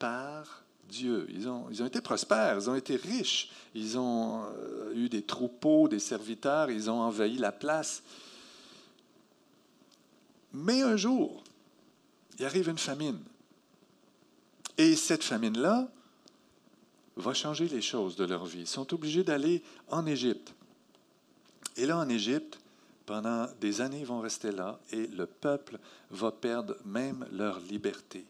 par 0.00 0.64
Dieu. 0.90 1.26
Ils 1.30 1.48
ont, 1.48 1.86
été 1.86 2.00
prospères, 2.00 2.56
ils 2.58 2.68
ont 2.68 2.74
été 2.74 2.96
riches, 2.96 3.50
ils 3.74 3.98
ont 3.98 4.44
euh, 4.44 4.92
eu 4.94 5.08
des 5.08 5.22
troupeaux, 5.22 5.88
des 5.88 5.98
serviteurs, 5.98 6.70
ils 6.70 6.90
ont 6.90 7.00
envahi 7.00 7.36
la 7.38 7.52
place. 7.52 8.02
Mais 10.52 10.82
un 10.82 10.96
jour, 10.96 11.42
il 12.38 12.44
arrive 12.44 12.68
une 12.68 12.78
famine. 12.78 13.20
Et 14.76 14.96
cette 14.96 15.24
famine-là 15.24 15.88
va 17.16 17.34
changer 17.34 17.68
les 17.68 17.82
choses 17.82 18.16
de 18.16 18.24
leur 18.24 18.46
vie. 18.46 18.60
Ils 18.60 18.66
sont 18.66 18.92
obligés 18.94 19.24
d'aller 19.24 19.62
en 19.88 20.06
Égypte. 20.06 20.54
Et 21.76 21.86
là, 21.86 21.98
en 21.98 22.08
Égypte, 22.08 22.58
pendant 23.06 23.46
des 23.60 23.80
années, 23.80 24.00
ils 24.00 24.06
vont 24.06 24.20
rester 24.20 24.52
là 24.52 24.78
et 24.92 25.06
le 25.08 25.26
peuple 25.26 25.78
va 26.10 26.30
perdre 26.30 26.76
même 26.84 27.26
leur 27.32 27.58
liberté 27.60 28.24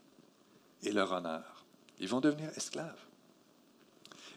et 0.83 0.93
leur 0.93 1.13
honneur. 1.13 1.60
Ils 2.01 2.09
vont 2.09 2.21
devenir 2.21 2.51
esclaves. 2.57 2.99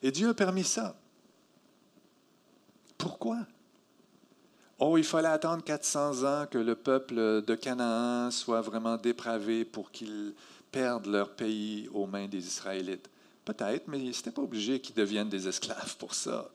Et 0.01 0.12
Dieu 0.12 0.29
a 0.29 0.34
permis 0.34 0.65
ça. 0.65 0.96
Pourquoi? 2.98 3.39
Oh, 4.79 4.98
il 4.98 5.05
fallait 5.05 5.29
attendre 5.29 5.63
400 5.63 6.24
ans 6.24 6.46
que 6.46 6.58
le 6.58 6.75
peuple 6.75 7.15
de 7.15 7.55
Canaan 7.55 8.32
soit 8.32 8.62
vraiment 8.62 8.98
dépravé 8.98 9.63
pour 9.63 9.91
qu'ils 9.91 10.34
perdent 10.72 11.05
leur 11.05 11.36
pays 11.36 11.88
aux 11.93 12.05
mains 12.05 12.27
des 12.27 12.46
Israélites. 12.46 13.10
Peut-être, 13.46 13.88
mais 13.88 14.12
ce 14.12 14.20
n'était 14.20 14.32
pas 14.32 14.41
obligé 14.41 14.82
qu'ils 14.82 14.96
deviennent 14.96 15.29
des 15.29 15.48
esclaves 15.48 15.96
pour 15.98 16.13
ça. 16.13 16.50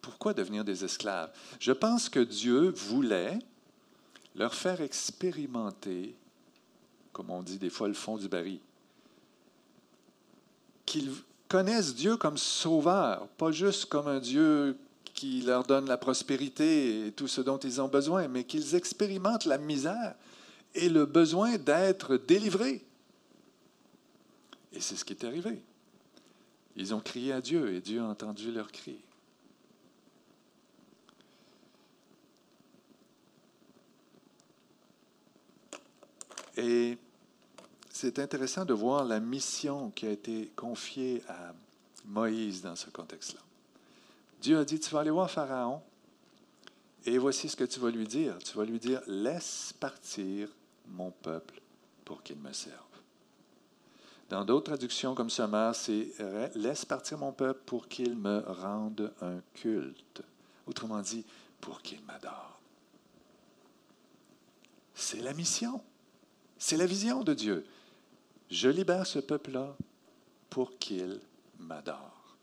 Pourquoi 0.00 0.34
devenir 0.34 0.64
des 0.64 0.84
esclaves? 0.84 1.30
Je 1.60 1.72
pense 1.72 2.08
que 2.08 2.20
Dieu 2.20 2.70
voulait 2.70 3.38
leur 4.34 4.54
faire 4.54 4.80
expérimenter, 4.80 6.16
comme 7.12 7.30
on 7.30 7.42
dit 7.42 7.58
des 7.58 7.70
fois, 7.70 7.86
le 7.86 7.94
fond 7.94 8.16
du 8.16 8.28
baril 8.28 8.58
qu'ils 10.86 11.12
connaissent 11.48 11.94
Dieu 11.94 12.16
comme 12.16 12.38
sauveur, 12.38 13.28
pas 13.38 13.52
juste 13.52 13.86
comme 13.86 14.08
un 14.08 14.20
Dieu 14.20 14.76
qui 15.14 15.42
leur 15.42 15.64
donne 15.64 15.86
la 15.86 15.98
prospérité 15.98 17.06
et 17.06 17.12
tout 17.12 17.28
ce 17.28 17.40
dont 17.40 17.58
ils 17.58 17.80
ont 17.80 17.88
besoin, 17.88 18.28
mais 18.28 18.44
qu'ils 18.44 18.74
expérimentent 18.74 19.44
la 19.44 19.58
misère 19.58 20.14
et 20.74 20.88
le 20.88 21.04
besoin 21.04 21.58
d'être 21.58 22.16
délivrés. 22.16 22.82
Et 24.72 24.80
c'est 24.80 24.96
ce 24.96 25.04
qui 25.04 25.12
est 25.12 25.24
arrivé. 25.24 25.60
Ils 26.76 26.94
ont 26.94 27.00
crié 27.00 27.32
à 27.32 27.40
Dieu 27.40 27.74
et 27.74 27.80
Dieu 27.80 28.00
a 28.00 28.04
entendu 28.04 28.50
leur 28.50 28.72
cri. 28.72 28.98
Et 36.56 36.98
c'est 38.02 38.18
intéressant 38.18 38.64
de 38.64 38.74
voir 38.74 39.04
la 39.04 39.20
mission 39.20 39.92
qui 39.92 40.06
a 40.06 40.10
été 40.10 40.50
confiée 40.56 41.22
à 41.28 41.54
Moïse 42.04 42.60
dans 42.60 42.74
ce 42.74 42.90
contexte-là. 42.90 43.38
Dieu 44.40 44.58
a 44.58 44.64
dit, 44.64 44.80
tu 44.80 44.90
vas 44.90 45.02
aller 45.02 45.10
voir 45.10 45.30
Pharaon 45.30 45.80
et 47.06 47.16
voici 47.16 47.48
ce 47.48 47.54
que 47.54 47.62
tu 47.62 47.78
vas 47.78 47.90
lui 47.90 48.08
dire. 48.08 48.36
Tu 48.40 48.56
vas 48.56 48.64
lui 48.64 48.80
dire, 48.80 49.00
laisse 49.06 49.72
partir 49.78 50.48
mon 50.88 51.12
peuple 51.12 51.60
pour 52.04 52.24
qu'il 52.24 52.38
me 52.38 52.52
serve. 52.52 52.74
Dans 54.30 54.44
d'autres 54.44 54.72
traductions 54.72 55.14
comme 55.14 55.30
Sommaire, 55.30 55.76
c'est 55.76 56.08
laisse 56.56 56.84
partir 56.84 57.18
mon 57.18 57.30
peuple 57.30 57.60
pour 57.66 57.86
qu'il 57.86 58.16
me 58.16 58.40
rende 58.48 59.12
un 59.20 59.38
culte. 59.54 60.22
Autrement 60.66 61.02
dit, 61.02 61.24
pour 61.60 61.82
qu'il 61.82 62.02
m'adore. 62.02 62.58
C'est 64.92 65.20
la 65.20 65.34
mission. 65.34 65.80
C'est 66.58 66.76
la 66.76 66.86
vision 66.86 67.22
de 67.22 67.32
Dieu 67.32 67.64
je 68.52 68.68
libère 68.68 69.06
ce 69.06 69.18
peuple-là 69.18 69.74
pour 70.50 70.78
qu'il 70.78 71.18
m'adore. 71.58 72.36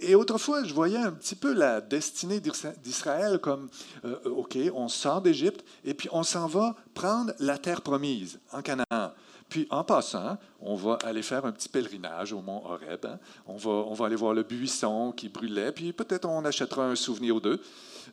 Et 0.00 0.16
autrefois, 0.16 0.64
je 0.64 0.74
voyais 0.74 0.98
un 0.98 1.12
petit 1.12 1.36
peu 1.36 1.52
la 1.52 1.80
destinée 1.80 2.40
d'Israël 2.40 3.38
comme, 3.38 3.70
euh, 4.04 4.18
OK, 4.24 4.58
on 4.74 4.88
sort 4.88 5.22
d'Égypte 5.22 5.64
et 5.84 5.94
puis 5.94 6.08
on 6.12 6.24
s'en 6.24 6.48
va 6.48 6.74
prendre 6.92 7.32
la 7.38 7.56
terre 7.56 7.80
promise 7.80 8.40
en 8.52 8.60
Canaan. 8.60 9.12
Puis 9.48 9.68
en 9.70 9.84
passant, 9.84 10.36
on 10.60 10.74
va 10.74 10.98
aller 11.04 11.22
faire 11.22 11.44
un 11.44 11.52
petit 11.52 11.68
pèlerinage 11.68 12.32
au 12.32 12.40
mont 12.40 12.62
Horeb. 12.64 13.06
Hein. 13.06 13.20
On, 13.46 13.56
va, 13.56 13.70
on 13.70 13.94
va 13.94 14.06
aller 14.06 14.16
voir 14.16 14.34
le 14.34 14.42
buisson 14.42 15.12
qui 15.12 15.28
brûlait, 15.28 15.70
puis 15.70 15.92
peut-être 15.92 16.28
on 16.28 16.44
achètera 16.44 16.86
un 16.86 16.96
souvenir 16.96 17.36
ou 17.36 17.40
deux. 17.40 17.62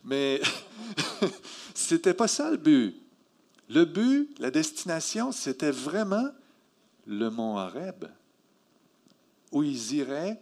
Mais 0.04 0.40
c'était 1.74 2.14
pas 2.14 2.28
ça 2.28 2.52
le 2.52 2.58
but. 2.58 2.96
Le 3.74 3.86
but, 3.86 4.38
la 4.40 4.52
destination, 4.52 5.32
c'était 5.32 5.72
vraiment 5.72 6.30
le 7.08 7.30
mont 7.30 7.58
Horeb, 7.58 8.04
où 9.54 9.64
ils 9.64 9.94
iraient 9.94 10.42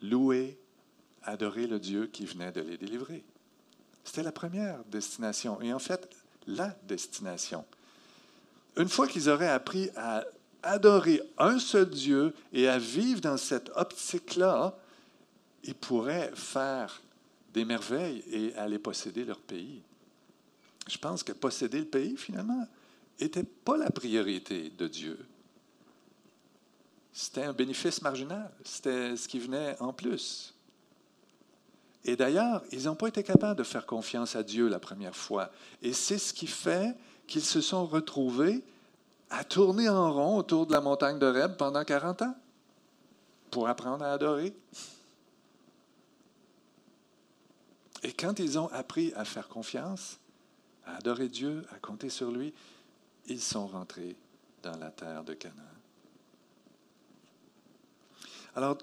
louer, 0.00 0.58
adorer 1.22 1.68
le 1.68 1.78
Dieu 1.78 2.08
qui 2.08 2.26
venait 2.26 2.50
de 2.50 2.60
les 2.60 2.76
délivrer. 2.76 3.22
C'était 4.02 4.24
la 4.24 4.32
première 4.32 4.82
destination, 4.86 5.60
et 5.60 5.72
en 5.72 5.78
fait, 5.78 6.10
la 6.48 6.76
destination. 6.88 7.64
Une 8.76 8.88
fois 8.88 9.06
qu'ils 9.06 9.30
auraient 9.30 9.46
appris 9.46 9.88
à 9.94 10.24
adorer 10.64 11.22
un 11.38 11.60
seul 11.60 11.88
Dieu 11.88 12.34
et 12.52 12.66
à 12.66 12.78
vivre 12.78 13.20
dans 13.20 13.36
cette 13.36 13.70
optique-là, 13.76 14.76
ils 15.62 15.76
pourraient 15.76 16.32
faire 16.34 17.00
des 17.54 17.64
merveilles 17.64 18.24
et 18.26 18.56
aller 18.56 18.80
posséder 18.80 19.24
leur 19.24 19.38
pays 19.38 19.82
je 20.88 20.98
pense 20.98 21.22
que 21.22 21.32
posséder 21.32 21.78
le 21.78 21.86
pays, 21.86 22.16
finalement, 22.16 22.66
n'était 23.20 23.44
pas 23.44 23.76
la 23.76 23.90
priorité 23.90 24.70
de 24.70 24.88
Dieu. 24.88 25.18
C'était 27.12 27.44
un 27.44 27.52
bénéfice 27.52 28.02
marginal. 28.02 28.50
C'était 28.64 29.16
ce 29.16 29.28
qui 29.28 29.38
venait 29.38 29.76
en 29.80 29.92
plus. 29.92 30.54
Et 32.04 32.16
d'ailleurs, 32.16 32.62
ils 32.72 32.84
n'ont 32.84 32.96
pas 32.96 33.08
été 33.08 33.22
capables 33.22 33.58
de 33.58 33.64
faire 33.64 33.86
confiance 33.86 34.34
à 34.34 34.42
Dieu 34.42 34.68
la 34.68 34.80
première 34.80 35.14
fois. 35.14 35.50
Et 35.82 35.92
c'est 35.92 36.18
ce 36.18 36.32
qui 36.32 36.46
fait 36.46 36.96
qu'ils 37.26 37.44
se 37.44 37.60
sont 37.60 37.86
retrouvés 37.86 38.64
à 39.30 39.44
tourner 39.44 39.88
en 39.88 40.12
rond 40.12 40.36
autour 40.36 40.66
de 40.66 40.72
la 40.72 40.80
montagne 40.80 41.18
de 41.18 41.26
Reb 41.26 41.56
pendant 41.56 41.84
40 41.84 42.22
ans 42.22 42.36
pour 43.50 43.68
apprendre 43.68 44.04
à 44.04 44.12
adorer. 44.12 44.52
Et 48.02 48.12
quand 48.12 48.40
ils 48.40 48.58
ont 48.58 48.68
appris 48.72 49.12
à 49.14 49.24
faire 49.24 49.48
confiance, 49.48 50.18
à 50.86 50.96
adorer 50.96 51.28
Dieu, 51.28 51.64
à 51.72 51.78
compter 51.78 52.08
sur 52.08 52.30
lui, 52.30 52.52
ils 53.26 53.40
sont 53.40 53.66
rentrés 53.66 54.16
dans 54.62 54.76
la 54.78 54.90
terre 54.90 55.24
de 55.24 55.34
Canaan. 55.34 55.62
Alors, 58.54 58.78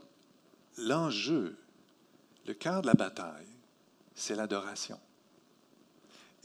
l'enjeu, 0.77 1.57
le 2.45 2.53
cœur 2.53 2.81
de 2.81 2.87
la 2.87 2.93
bataille, 2.93 3.45
c'est 4.15 4.35
l'adoration. 4.35 4.99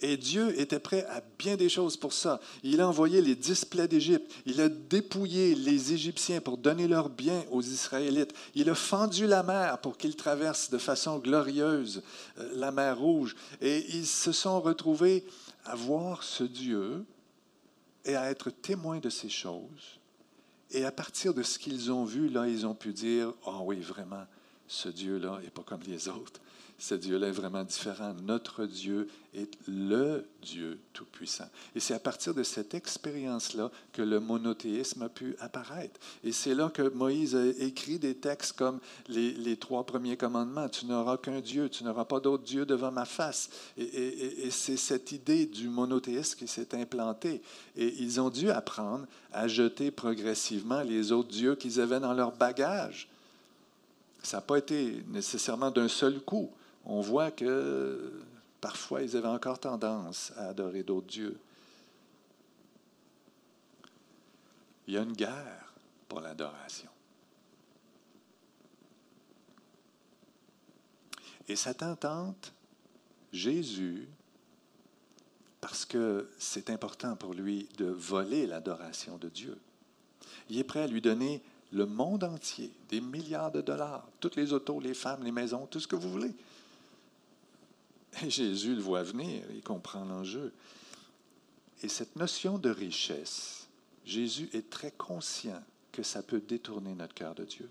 Et 0.00 0.16
Dieu 0.16 0.58
était 0.61 0.80
prêt 0.80 1.06
à 1.08 1.23
bien 1.38 1.56
des 1.56 1.68
choses 1.68 1.96
pour 1.96 2.12
ça. 2.12 2.40
Il 2.62 2.80
a 2.80 2.88
envoyé 2.88 3.23
les 3.23 3.37
dix 3.37 3.64
plaies 3.64 3.88
d'Égypte. 3.88 4.30
Il 4.44 4.61
a 4.61 4.68
dépouillé 4.68 5.54
les 5.54 5.92
Égyptiens 5.92 6.40
pour 6.40 6.58
donner 6.58 6.88
leurs 6.88 7.08
biens 7.08 7.44
aux 7.50 7.62
Israélites. 7.62 8.34
Il 8.54 8.68
a 8.68 8.75
fendu 8.75 9.26
la 9.26 9.42
mer 9.42 9.78
pour 9.78 9.96
qu'ils 9.96 10.16
traversent 10.16 10.70
de 10.70 10.78
façon 10.78 11.18
glorieuse 11.18 12.02
euh, 12.38 12.50
la 12.56 12.73
mer 12.73 12.99
Rouge. 12.99 13.37
Et 13.61 13.87
ils 13.96 14.06
se 14.06 14.32
sont 14.32 14.61
retrouvés 14.61 15.25
à 15.64 15.75
voir 15.75 16.23
ce 16.23 16.44
Dieu 16.44 17.04
et 18.04 18.16
à 18.16 18.30
être 18.30 18.50
témoins 18.50 18.99
de 18.99 19.11
ces 19.11 19.28
choses. 19.28 19.99
Et 20.71 20.85
à 20.85 20.92
partir 20.92 21.35
de 21.35 21.42
ce 21.42 21.59
qu'ils 21.59 21.92
ont 21.92 22.04
vu, 22.04 22.28
là, 22.28 22.49
ils 22.49 22.66
ont 22.66 22.75
pu 22.75 22.92
dire, 22.92 23.33
oh 23.47 23.61
oui, 23.64 23.80
vraiment, 23.80 24.25
ce 24.66 24.88
Dieu-là 24.88 25.40
n'est 25.42 25.50
pas 25.50 25.62
comme 25.62 25.83
les 25.83 26.09
autres. 26.09 26.40
Ce 26.78 26.95
Dieu-là 26.95 27.28
est 27.28 27.33
vraiment 27.33 27.62
différent. 27.62 28.14
Notre 28.25 28.66
Dieu 28.66 29.09
est 29.33 29.50
le 29.69 30.26
Dieu 30.43 30.81
Tout-Puissant. 30.93 31.49
Et 31.76 31.81
c'est 31.81 31.95
à 31.95 32.00
partir 32.00 32.35
de 32.35 32.43
cette 32.43 32.75
expérience-là 32.75 33.71
que 33.93 34.02
le 34.02 34.19
monothéisme 34.19 35.02
a 35.02 35.09
pu 35.09 35.37
apparaître. 35.38 36.00
Et 36.25 36.33
c'est 36.33 36.54
là 36.54 36.71
que 36.75 36.88
Moïse 36.88 37.37
a 37.37 37.47
écrit 37.47 37.99
des 37.99 38.16
textes 38.16 38.54
comme 38.54 38.81
les, 39.09 39.57
trois 39.57 39.87
premiers 39.87 40.16
commandements. 40.16 40.69
Tu 40.69 40.87
n'auras 40.87 41.16
qu'un 41.16 41.40
Dieu, 41.40 41.69
tu 41.69 41.85
n'auras 41.85 42.07
pas 42.07 42.19
d'autre 42.19 42.43
Dieu 42.43 42.66
devant 42.66 42.90
ma 42.90 43.04
face. 43.04 43.50
Et 43.76 44.50
c'est 44.50 44.76
cette 44.76 45.12
idée 45.12 45.47
du 45.47 45.69
monothéisme 45.69 46.38
qui 46.38 46.49
s'est 46.49 46.75
implantée. 46.75 47.40
Et 47.76 48.02
ils 48.02 48.21
ont 48.21 48.31
dû 48.31 48.50
apprendre 48.50 49.07
à 49.33 49.47
jeter 49.47 49.93
progressivement 49.93 50.83
les 50.83 51.12
autres 51.12 51.31
dieux 51.31 51.54
qu'ils 51.54 51.81
avaient 51.81 52.00
dans 52.00 52.14
leur 52.14 52.33
bagage. 52.33 53.09
Ça 54.25 54.38
n'a 54.38 54.40
pas 54.40 54.59
été 54.59 55.04
nécessairement 55.09 55.71
d'un 55.71 55.88
seul 55.88 56.19
coup 56.21 56.50
on 56.86 57.00
voit 57.00 57.30
que 57.30 58.22
parfois 58.60 59.02
ils 59.02 59.16
avaient 59.16 59.28
encore 59.28 59.58
tendance 59.58 60.32
à 60.36 60.48
adorer 60.48 60.82
d'autres 60.82 61.06
dieux. 61.06 61.38
Il 64.86 64.94
y 64.94 64.98
a 64.98 65.02
une 65.02 65.12
guerre 65.12 65.72
pour 66.08 66.20
l'adoration. 66.20 66.88
Et 71.48 71.56
Satan 71.56 71.96
tente 71.96 72.52
Jésus 73.32 74.08
parce 75.60 75.84
que 75.84 76.30
c'est 76.38 76.70
important 76.70 77.16
pour 77.16 77.34
lui 77.34 77.68
de 77.78 77.86
voler 77.86 78.46
l'adoration 78.46 79.16
de 79.16 79.28
Dieu. 79.28 79.58
Il 80.50 80.58
est 80.58 80.64
prêt 80.64 80.82
à 80.82 80.86
lui 80.86 81.00
donner 81.00 81.42
le 81.72 81.86
monde 81.86 82.24
entier, 82.24 82.70
des 82.88 83.00
milliards 83.00 83.50
de 83.50 83.60
dollars, 83.60 84.06
toutes 84.20 84.36
les 84.36 84.52
autos, 84.52 84.78
les 84.78 84.94
femmes, 84.94 85.24
les 85.24 85.32
maisons, 85.32 85.66
tout 85.66 85.80
ce 85.80 85.88
que 85.88 85.96
vous 85.96 86.10
voulez. 86.10 86.34
Jésus 88.28 88.75
le 88.75 88.83
voit 88.83 89.02
venir, 89.02 89.44
il 89.52 89.62
comprend 89.62 90.04
l'enjeu. 90.04 90.52
Et 91.83 91.88
cette 91.88 92.16
notion 92.16 92.59
de 92.59 92.71
richesse, 92.71 93.68
Jésus 94.04 94.49
est 94.52 94.71
très 94.71 94.90
conscient 94.90 95.62
que 95.92 96.02
ça 96.02 96.23
peut 96.23 96.40
détourner 96.40 96.95
notre 96.95 97.15
cœur 97.15 97.34
de 97.34 97.45
Dieu. 97.45 97.71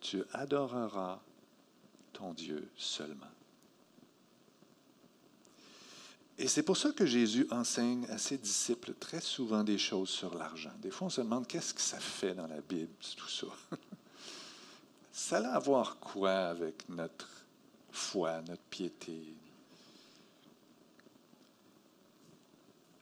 Tu 0.00 0.22
adoreras 0.32 1.20
ton 2.12 2.32
Dieu 2.32 2.68
seulement. 2.76 3.26
Et 6.38 6.46
c'est 6.46 6.62
pour 6.62 6.76
ça 6.76 6.92
que 6.92 7.04
Jésus 7.04 7.48
enseigne 7.50 8.06
à 8.10 8.16
ses 8.16 8.38
disciples 8.38 8.94
très 8.94 9.20
souvent 9.20 9.64
des 9.64 9.76
choses 9.76 10.08
sur 10.08 10.36
l'argent. 10.36 10.70
Des 10.80 10.90
fois, 10.90 11.08
on 11.08 11.10
se 11.10 11.20
demande 11.20 11.48
qu'est-ce 11.48 11.74
que 11.74 11.80
ça 11.80 11.98
fait 11.98 12.34
dans 12.34 12.46
la 12.46 12.60
Bible, 12.60 12.92
tout 13.16 13.28
ça? 13.28 13.46
ça 15.12 15.38
a 15.38 15.56
à 15.56 15.58
voir 15.58 15.98
quoi 15.98 16.30
avec 16.30 16.88
notre 16.88 17.37
foi, 17.90 18.40
notre 18.42 18.62
piété. 18.62 19.34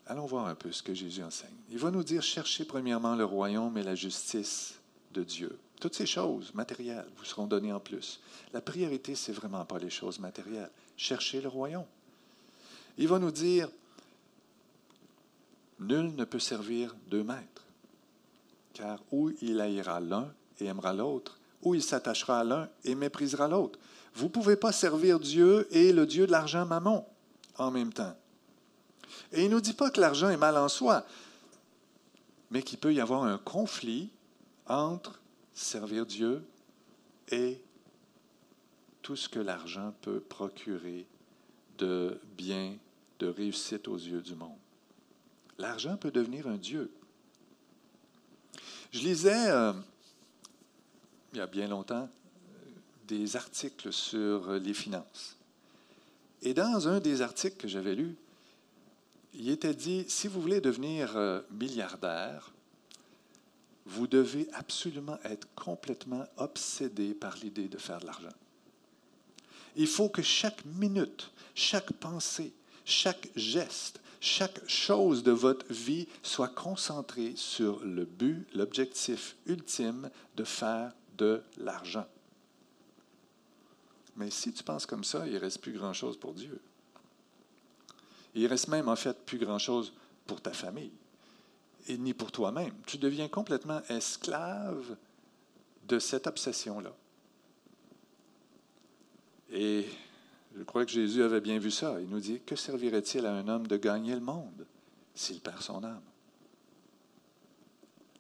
Allons 0.07 0.27
voir 0.27 0.47
un 0.47 0.55
peu 0.55 0.71
ce 0.71 0.83
que 0.83 0.95
Jésus 0.95 1.23
enseigne. 1.23 1.51
Il 1.71 1.79
va 1.79 1.91
nous 1.91 2.05
dire, 2.05 2.23
cherchez 2.23 2.65
premièrement 2.65 3.17
le 3.17 3.25
royaume 3.25 3.77
et 3.77 3.83
la 3.83 3.97
justice 3.97 4.79
de 5.13 5.25
Dieu. 5.25 5.59
Toutes 5.81 5.95
ces 5.95 6.07
choses 6.07 6.55
matérielles 6.55 7.07
vous 7.17 7.25
seront 7.25 7.47
données 7.47 7.73
en 7.73 7.81
plus. 7.81 8.21
La 8.53 8.61
priorité, 8.61 9.15
c'est 9.15 9.33
vraiment 9.33 9.65
pas 9.65 9.79
les 9.79 9.91
choses 9.91 10.21
matérielles. 10.21 10.71
Cherchez 10.97 11.41
le 11.41 11.49
royaume. 11.49 11.85
Il 12.99 13.09
va 13.09 13.19
nous 13.19 13.33
dire, 13.33 13.69
nul 15.81 16.15
ne 16.15 16.25
peut 16.25 16.39
servir 16.39 16.95
deux 17.09 17.25
maîtres, 17.25 17.65
car 18.73 19.01
ou 19.11 19.31
il 19.43 19.61
haïra 19.61 20.01
l'un 20.01 20.33
et 20.61 20.67
aimera 20.67 20.95
l'autre, 20.95 21.39
ou 21.63 21.75
il 21.75 21.83
s'attachera 21.83 22.41
à 22.41 22.45
l'un 22.45 22.69
et 22.85 22.95
méprisera 22.95 23.49
l'autre. 23.49 23.79
Vous 24.17 24.25
ne 24.25 24.31
pouvez 24.31 24.57
pas 24.57 24.73
servir 24.73 25.21
Dieu 25.21 25.69
et 25.71 25.93
le 25.93 26.07
Dieu 26.07 26.27
de 26.27 26.33
l'argent 26.33 26.65
mammon 26.65 27.05
en 27.59 27.71
même 27.71 27.93
temps. 27.93 28.17
Et 29.31 29.45
il 29.45 29.51
ne 29.51 29.57
nous 29.57 29.61
dit 29.61 29.75
pas 29.75 29.91
que 29.91 30.01
l'argent 30.01 30.31
est 30.31 30.39
mal 30.39 30.57
en 30.57 30.69
soi, 30.69 31.05
mais 32.51 32.63
qu'il 32.63 32.79
peut 32.79 32.95
y 32.95 33.01
avoir 33.01 33.25
un 33.25 33.37
conflit 33.37 34.11
entre 34.67 35.21
servir 35.53 36.07
Dieu 36.07 36.43
et 37.31 37.61
tout 39.03 39.17
ce 39.17 39.29
que 39.29 39.39
l'argent 39.39 39.93
peut 40.01 40.21
procurer 40.21 41.07
de 41.77 42.19
bien, 42.39 42.75
de 43.19 43.27
réussite 43.27 43.87
aux 43.87 43.99
yeux 43.99 44.23
du 44.23 44.35
monde. 44.35 44.57
L'argent 45.59 45.99
peut 45.99 46.11
devenir 46.11 46.47
un 46.47 46.57
Dieu. 46.57 46.91
Je 48.93 49.01
lisais, 49.01 49.51
euh, 49.51 49.75
il 51.35 51.39
y 51.39 51.43
a 51.43 51.47
bien 51.47 51.69
longtemps, 51.69 52.09
des 53.07 53.37
articles 53.37 53.93
sur 53.93 54.53
les 54.53 54.75
finances. 54.75 55.37
Et 56.43 56.55
dans 56.55 56.89
un 56.89 57.01
des 57.01 57.23
articles 57.23 57.57
que 57.57 57.69
j'avais 57.69 57.95
lu, 57.95 58.17
il 59.35 59.51
était 59.51 59.75
dit, 59.75 60.05
si 60.09 60.29
vous 60.29 60.41
voulez 60.41 60.61
devenir 60.61 61.17
euh, 61.17 61.41
milliardaire, 61.51 62.53
vous 63.85 64.07
devez 64.07 64.49
absolument 64.53 65.19
être 65.25 65.47
complètement 65.55 66.25
obsédé 66.37 67.15
par 67.15 67.37
l'idée 67.37 67.69
de 67.69 67.79
faire 67.79 68.01
de 68.01 68.07
l'argent. 68.07 68.35
Il 69.77 69.87
faut 69.87 70.09
que 70.09 70.23
chaque 70.23 70.65
minute, 70.65 71.31
chaque 71.55 71.93
pensée, 71.93 72.53
chaque 72.85 73.29
geste, 73.37 74.01
chaque 74.21 74.67
chose 74.69 75.23
de 75.23 75.31
votre 75.31 75.71
vie 75.73 76.09
soit 76.23 76.49
concentrée 76.49 77.35
sur 77.37 77.85
le 77.85 78.05
but, 78.05 78.47
l'objectif 78.55 79.37
ultime 79.47 80.11
de 80.37 80.45
faire 80.45 80.93
de 81.19 81.43
l'argent. 81.59 82.07
Mais 84.17 84.31
si 84.31 84.53
tu 84.53 84.63
penses 84.63 84.87
comme 84.87 85.05
ça, 85.05 85.27
il 85.27 85.35
ne 85.35 85.39
reste 85.39 85.61
plus 85.61 85.73
grand-chose 85.73 86.19
pour 86.19 86.33
Dieu. 86.35 86.61
Il 88.35 88.47
reste 88.47 88.69
même 88.69 88.89
en 88.89 88.97
fait 88.97 89.17
plus 89.25 89.39
grand-chose 89.39 89.93
pour 90.27 90.41
ta 90.41 90.53
famille 90.53 90.93
et 91.89 91.97
ni 91.97 92.15
pour 92.15 92.33
toi-même. 92.33 92.73
Tu 92.87 92.99
deviens 92.99 93.29
complètement 93.29 93.83
esclave 93.89 94.97
de 95.87 95.99
cette 95.99 96.27
obsession-là. 96.27 96.95
Et 99.51 99.87
je 100.57 100.63
crois 100.65 100.85
que 100.85 100.91
Jésus 100.91 101.23
avait 101.23 101.41
bien 101.41 101.59
vu 101.59 101.71
ça. 101.71 102.01
Il 102.01 102.09
nous 102.09 102.21
dit, 102.21 102.41
que 102.45 102.57
servirait-il 102.57 103.25
à 103.27 103.33
un 103.33 103.47
homme 103.49 103.67
de 103.67 103.77
gagner 103.77 104.15
le 104.15 104.21
monde 104.21 104.67
s'il 105.15 105.41
perd 105.41 105.63
son 105.63 105.85
âme? 105.85 106.03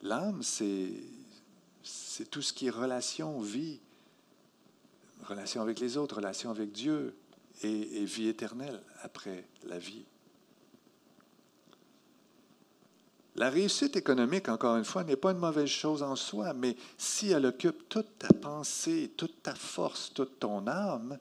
L'âme, 0.02 0.42
c'est 0.42 0.92
tout 2.30 2.42
ce 2.42 2.52
qui 2.52 2.68
est 2.68 2.70
relation, 2.70 3.40
vie, 3.40 3.80
relation 5.26 5.62
avec 5.62 5.80
les 5.80 5.96
autres, 5.96 6.16
relation 6.16 6.50
avec 6.50 6.72
Dieu 6.72 7.14
et, 7.62 8.04
vie 8.04 8.28
éternelle 8.28 8.80
après 9.02 9.44
la 9.64 9.78
vie. 9.78 10.04
La 13.36 13.50
réussite 13.50 13.96
économique, 13.96 14.48
encore 14.48 14.76
une 14.76 14.84
fois, 14.84 15.04
n'est 15.04 15.16
pas 15.16 15.32
une 15.32 15.38
mauvaise 15.38 15.68
chose 15.68 16.02
en 16.02 16.16
soi, 16.16 16.54
mais 16.54 16.74
si 16.96 17.32
elle 17.32 17.44
occupe 17.44 17.88
toute 17.88 18.18
ta 18.18 18.32
pensée, 18.32 19.12
toute 19.14 19.42
ta 19.42 19.54
force, 19.54 20.10
toute 20.14 20.38
ton 20.38 20.66
âme, 20.66 21.18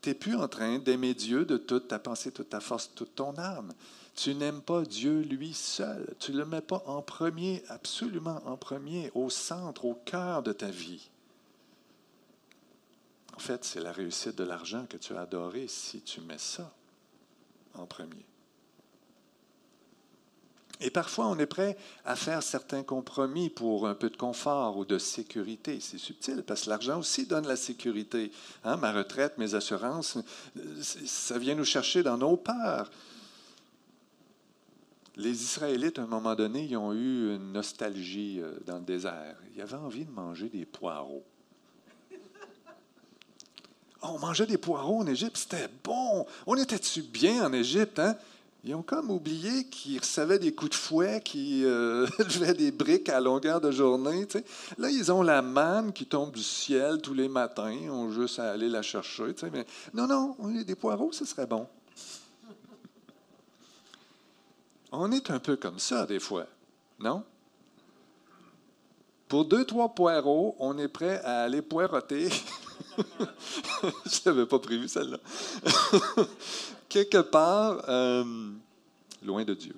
tu 0.00 0.08
n'es 0.08 0.14
plus 0.14 0.36
en 0.36 0.48
train 0.48 0.78
d'aimer 0.78 1.12
Dieu 1.12 1.44
de 1.44 1.58
toute 1.58 1.88
ta 1.88 1.98
pensée, 1.98 2.32
toute 2.32 2.48
ta 2.48 2.60
force, 2.60 2.90
toute 2.94 3.14
ton 3.14 3.36
âme. 3.36 3.74
Tu 4.14 4.34
n'aimes 4.34 4.62
pas 4.62 4.82
Dieu 4.82 5.20
lui 5.20 5.52
seul. 5.52 6.14
Tu 6.18 6.32
ne 6.32 6.38
le 6.38 6.46
mets 6.46 6.62
pas 6.62 6.82
en 6.86 7.02
premier, 7.02 7.62
absolument 7.68 8.40
en 8.46 8.56
premier, 8.56 9.10
au 9.14 9.28
centre, 9.28 9.84
au 9.84 9.94
cœur 9.94 10.42
de 10.42 10.52
ta 10.52 10.70
vie. 10.70 11.09
En 13.40 13.42
fait, 13.42 13.64
c'est 13.64 13.80
la 13.80 13.90
réussite 13.90 14.36
de 14.36 14.44
l'argent 14.44 14.84
que 14.84 14.98
tu 14.98 15.16
as 15.16 15.22
adoré 15.22 15.66
si 15.66 16.02
tu 16.02 16.20
mets 16.20 16.36
ça 16.36 16.74
en 17.72 17.86
premier. 17.86 18.26
Et 20.78 20.90
parfois, 20.90 21.26
on 21.28 21.38
est 21.38 21.46
prêt 21.46 21.78
à 22.04 22.16
faire 22.16 22.42
certains 22.42 22.82
compromis 22.82 23.48
pour 23.48 23.88
un 23.88 23.94
peu 23.94 24.10
de 24.10 24.16
confort 24.18 24.76
ou 24.76 24.84
de 24.84 24.98
sécurité. 24.98 25.80
C'est 25.80 25.96
subtil 25.96 26.44
parce 26.46 26.64
que 26.64 26.68
l'argent 26.68 26.98
aussi 26.98 27.24
donne 27.24 27.48
la 27.48 27.56
sécurité. 27.56 28.30
Hein, 28.62 28.76
ma 28.76 28.92
retraite, 28.92 29.38
mes 29.38 29.54
assurances, 29.54 30.18
ça 30.82 31.38
vient 31.38 31.54
nous 31.54 31.64
chercher 31.64 32.02
dans 32.02 32.18
nos 32.18 32.36
peurs. 32.36 32.90
Les 35.16 35.42
Israélites, 35.42 35.98
à 35.98 36.02
un 36.02 36.06
moment 36.06 36.34
donné, 36.34 36.66
ils 36.66 36.76
ont 36.76 36.92
eu 36.92 37.34
une 37.34 37.52
nostalgie 37.52 38.38
euh, 38.42 38.52
dans 38.66 38.76
le 38.76 38.84
désert. 38.84 39.38
Ils 39.56 39.62
avaient 39.62 39.76
envie 39.76 40.04
de 40.04 40.10
manger 40.10 40.50
des 40.50 40.66
poireaux. 40.66 41.24
On 44.02 44.18
mangeait 44.18 44.46
des 44.46 44.58
poireaux 44.58 45.00
en 45.00 45.06
Égypte, 45.06 45.36
c'était 45.36 45.68
bon. 45.84 46.26
On 46.46 46.56
était-tu 46.56 47.02
bien 47.02 47.46
en 47.46 47.52
Égypte, 47.52 47.98
hein? 47.98 48.16
Ils 48.62 48.74
ont 48.74 48.82
comme 48.82 49.10
oublié 49.10 49.64
qu'ils 49.64 49.98
recevaient 49.98 50.38
des 50.38 50.54
coups 50.54 50.72
de 50.72 50.76
fouet, 50.76 51.22
qu'ils 51.22 51.64
euh, 51.64 52.06
des 52.58 52.70
briques 52.70 53.08
à 53.08 53.18
longueur 53.18 53.60
de 53.60 53.70
journée. 53.70 54.26
Là, 54.76 54.90
ils 54.90 55.10
ont 55.10 55.22
la 55.22 55.40
manne 55.40 55.94
qui 55.94 56.04
tombe 56.04 56.32
du 56.32 56.42
ciel 56.42 57.00
tous 57.00 57.14
les 57.14 57.28
matins. 57.28 57.72
Ils 57.72 57.88
ont 57.88 58.12
juste 58.12 58.38
à 58.38 58.50
aller 58.50 58.68
la 58.68 58.82
chercher. 58.82 59.34
Mais 59.50 59.64
non, 59.94 60.06
non, 60.06 60.36
des 60.62 60.74
poireaux, 60.74 61.10
ce 61.12 61.24
serait 61.24 61.46
bon. 61.46 61.66
On 64.92 65.10
est 65.10 65.30
un 65.30 65.38
peu 65.38 65.56
comme 65.56 65.78
ça 65.78 66.04
des 66.04 66.20
fois, 66.20 66.46
non? 66.98 67.22
Pour 69.28 69.44
deux, 69.44 69.64
trois 69.64 69.94
poireaux, 69.94 70.56
on 70.58 70.76
est 70.76 70.88
prêt 70.88 71.20
à 71.24 71.44
aller 71.44 71.62
poireauter. 71.62 72.28
Je 74.04 74.20
n'avais 74.26 74.46
pas 74.46 74.58
prévu 74.58 74.88
celle-là. 74.88 75.18
Quelque 76.88 77.22
part, 77.22 77.84
euh, 77.88 78.52
loin 79.22 79.44
de 79.44 79.54
Dieu. 79.54 79.76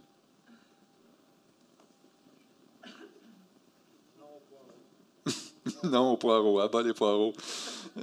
non, 5.84 6.12
aux 6.12 6.16
poireaux, 6.16 6.60
à 6.60 6.68
bas 6.68 6.82
les 6.82 6.94
poireaux. 6.94 7.34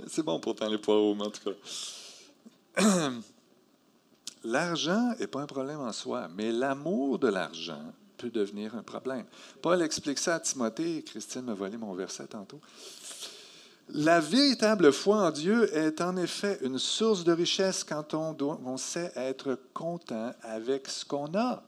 C'est 0.07 0.23
bon 0.23 0.39
pourtant 0.39 0.69
les 0.69 0.77
poireaux, 0.77 1.15
mais 1.15 1.25
en 1.25 1.31
tout 1.31 1.51
cas. 2.75 3.09
L'argent 4.43 5.13
n'est 5.19 5.27
pas 5.27 5.41
un 5.41 5.47
problème 5.47 5.79
en 5.79 5.91
soi, 5.91 6.29
mais 6.33 6.51
l'amour 6.51 7.19
de 7.19 7.27
l'argent 7.27 7.81
peut 8.17 8.29
devenir 8.29 8.75
un 8.75 8.83
problème. 8.83 9.25
Paul 9.61 9.81
explique 9.81 10.17
ça 10.19 10.35
à 10.35 10.39
Timothée. 10.39 11.03
Christine 11.03 11.41
m'a 11.41 11.53
volé 11.53 11.77
mon 11.77 11.93
verset 11.93 12.27
tantôt. 12.27 12.61
La 13.91 14.19
véritable 14.19 14.93
foi 14.93 15.27
en 15.27 15.31
Dieu 15.31 15.75
est 15.75 15.99
en 15.99 16.15
effet 16.15 16.59
une 16.61 16.77
source 16.77 17.23
de 17.23 17.31
richesse 17.31 17.83
quand 17.83 18.13
on, 18.13 18.77
sait 18.77 19.11
être 19.15 19.57
content 19.73 20.31
avec 20.43 20.87
ce 20.87 21.03
qu'on 21.03 21.33
a. 21.35 21.63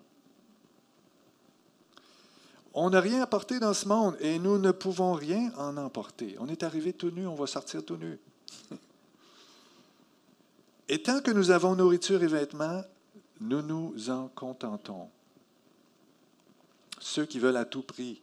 On 2.73 2.91
n'a 2.91 3.01
rien 3.01 3.23
apporté 3.23 3.59
dans 3.59 3.73
ce 3.73 3.87
monde 3.87 4.15
et 4.19 4.37
nous 4.37 4.59
ne 4.59 4.71
pouvons 4.71 5.13
rien 5.13 5.51
en 5.57 5.77
emporter. 5.77 6.35
On 6.39 6.47
est 6.47 6.61
arrivé 6.61 6.93
tout 6.93 7.09
nu, 7.09 7.25
on 7.25 7.35
va 7.35 7.47
sortir 7.47 7.83
tout 7.83 7.97
nu. 7.97 8.19
Et 10.87 11.01
tant 11.01 11.21
que 11.21 11.31
nous 11.31 11.49
avons 11.49 11.75
nourriture 11.75 12.21
et 12.21 12.27
vêtements, 12.27 12.83
nous 13.39 13.63
nous 13.63 14.09
en 14.11 14.27
contentons. 14.27 15.09
Ceux 16.99 17.25
qui 17.25 17.39
veulent 17.39 17.57
à 17.57 17.65
tout 17.65 17.81
prix. 17.81 18.21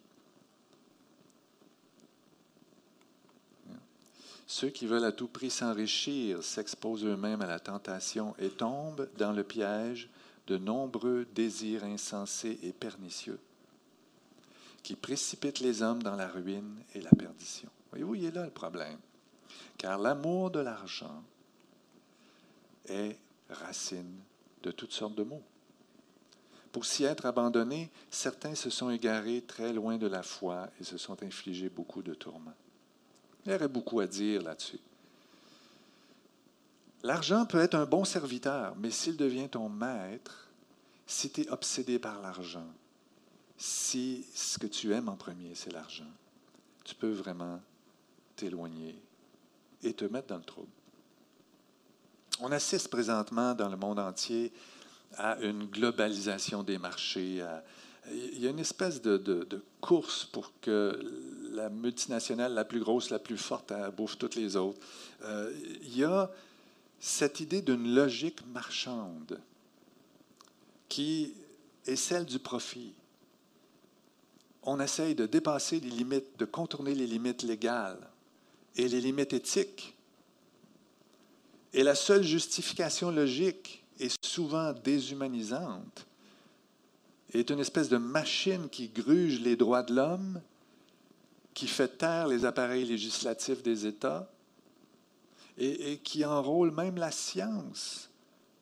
Ceux 4.48 4.70
qui 4.70 4.86
veulent 4.86 5.04
à 5.04 5.12
tout 5.12 5.28
prix 5.28 5.50
s'enrichir 5.50 6.42
s'exposent 6.42 7.04
eux-mêmes 7.04 7.42
à 7.42 7.46
la 7.46 7.60
tentation 7.60 8.34
et 8.38 8.48
tombent 8.48 9.08
dans 9.18 9.32
le 9.32 9.44
piège 9.44 10.08
de 10.46 10.56
nombreux 10.56 11.26
désirs 11.34 11.84
insensés 11.84 12.58
et 12.62 12.72
pernicieux 12.72 13.38
qui 14.82 14.96
précipitent 14.96 15.60
les 15.60 15.82
hommes 15.82 16.02
dans 16.02 16.16
la 16.16 16.28
ruine 16.28 16.82
et 16.94 17.02
la 17.02 17.10
perdition. 17.10 17.68
Voyez-vous, 17.90 18.14
il 18.14 18.24
est 18.24 18.30
là 18.30 18.44
le 18.44 18.50
problème. 18.50 18.98
Car 19.76 19.98
l'amour 19.98 20.50
de 20.50 20.60
l'argent 20.60 21.22
est 22.86 23.18
racine 23.50 24.18
de 24.62 24.70
toutes 24.70 24.92
sortes 24.92 25.14
de 25.14 25.24
maux. 25.24 25.42
Pour 26.72 26.86
s'y 26.86 27.04
être 27.04 27.26
abandonnés, 27.26 27.90
certains 28.10 28.54
se 28.54 28.70
sont 28.70 28.88
égarés 28.88 29.42
très 29.42 29.74
loin 29.74 29.98
de 29.98 30.06
la 30.06 30.22
foi 30.22 30.70
et 30.80 30.84
se 30.84 30.96
sont 30.96 31.22
infligés 31.22 31.68
beaucoup 31.68 32.02
de 32.02 32.14
tourments. 32.14 32.54
Il 33.48 33.52
y 33.52 33.54
aurait 33.54 33.68
beaucoup 33.68 34.00
à 34.00 34.06
dire 34.06 34.42
là-dessus. 34.42 34.78
L'argent 37.02 37.46
peut 37.46 37.60
être 37.60 37.76
un 37.76 37.86
bon 37.86 38.04
serviteur, 38.04 38.74
mais 38.76 38.90
s'il 38.90 39.16
devient 39.16 39.48
ton 39.48 39.70
maître, 39.70 40.50
si 41.06 41.30
tu 41.30 41.40
es 41.40 41.48
obsédé 41.48 41.98
par 41.98 42.20
l'argent, 42.20 42.66
si 43.56 44.26
ce 44.34 44.58
que 44.58 44.66
tu 44.66 44.92
aimes 44.92 45.08
en 45.08 45.16
premier, 45.16 45.54
c'est 45.54 45.72
l'argent, 45.72 46.12
tu 46.84 46.94
peux 46.94 47.10
vraiment 47.10 47.58
t'éloigner 48.36 49.00
et 49.82 49.94
te 49.94 50.04
mettre 50.04 50.26
dans 50.26 50.36
le 50.36 50.44
trouble. 50.44 50.68
On 52.40 52.52
assiste 52.52 52.90
présentement 52.90 53.54
dans 53.54 53.70
le 53.70 53.78
monde 53.78 53.98
entier 53.98 54.52
à 55.16 55.38
une 55.40 55.64
globalisation 55.64 56.62
des 56.62 56.76
marchés. 56.76 57.42
Il 58.12 58.40
y 58.40 58.46
a 58.46 58.50
une 58.50 58.58
espèce 58.58 59.00
de, 59.02 59.46
course 59.80 60.24
pour 60.24 60.52
que 60.60 60.98
la 61.52 61.70
multinationale 61.70 62.52
la 62.52 62.64
plus 62.64 62.80
grosse, 62.80 63.10
la 63.10 63.18
plus 63.18 63.36
forte, 63.36 63.72
bouffe 63.96 64.18
toutes 64.18 64.34
les 64.34 64.56
autres. 64.56 64.78
Euh, 65.22 65.52
il 65.82 65.96
y 65.96 66.04
a 66.04 66.30
cette 67.00 67.40
idée 67.40 67.62
d'une 67.62 67.94
logique 67.94 68.44
marchande 68.52 69.40
qui 70.88 71.34
est 71.86 71.96
celle 71.96 72.24
du 72.24 72.38
profit. 72.38 72.92
On 74.62 74.80
essaye 74.80 75.14
de 75.14 75.26
dépasser 75.26 75.80
les 75.80 75.90
limites, 75.90 76.38
de 76.38 76.44
contourner 76.44 76.94
les 76.94 77.06
limites 77.06 77.42
légales 77.42 78.10
et 78.76 78.88
les 78.88 79.00
limites 79.00 79.32
éthiques 79.32 79.96
et 81.72 81.82
la 81.82 81.94
seule 81.94 82.22
justification 82.22 83.10
logique 83.10 83.84
est 84.00 84.14
souvent 84.24 84.72
déshumanisante, 84.72 86.06
est 87.32 87.50
une 87.50 87.60
espèce 87.60 87.88
de 87.88 87.96
machine 87.96 88.68
qui 88.68 88.88
gruge 88.88 89.40
les 89.40 89.56
droits 89.56 89.82
de 89.82 89.94
l'homme, 89.94 90.40
qui 91.54 91.66
fait 91.66 91.98
taire 91.98 92.28
les 92.28 92.44
appareils 92.44 92.84
législatifs 92.84 93.62
des 93.62 93.86
États 93.86 94.30
et, 95.58 95.98
qui 95.98 96.24
enrôle 96.24 96.70
même 96.70 96.96
la 96.96 97.10
science 97.10 98.10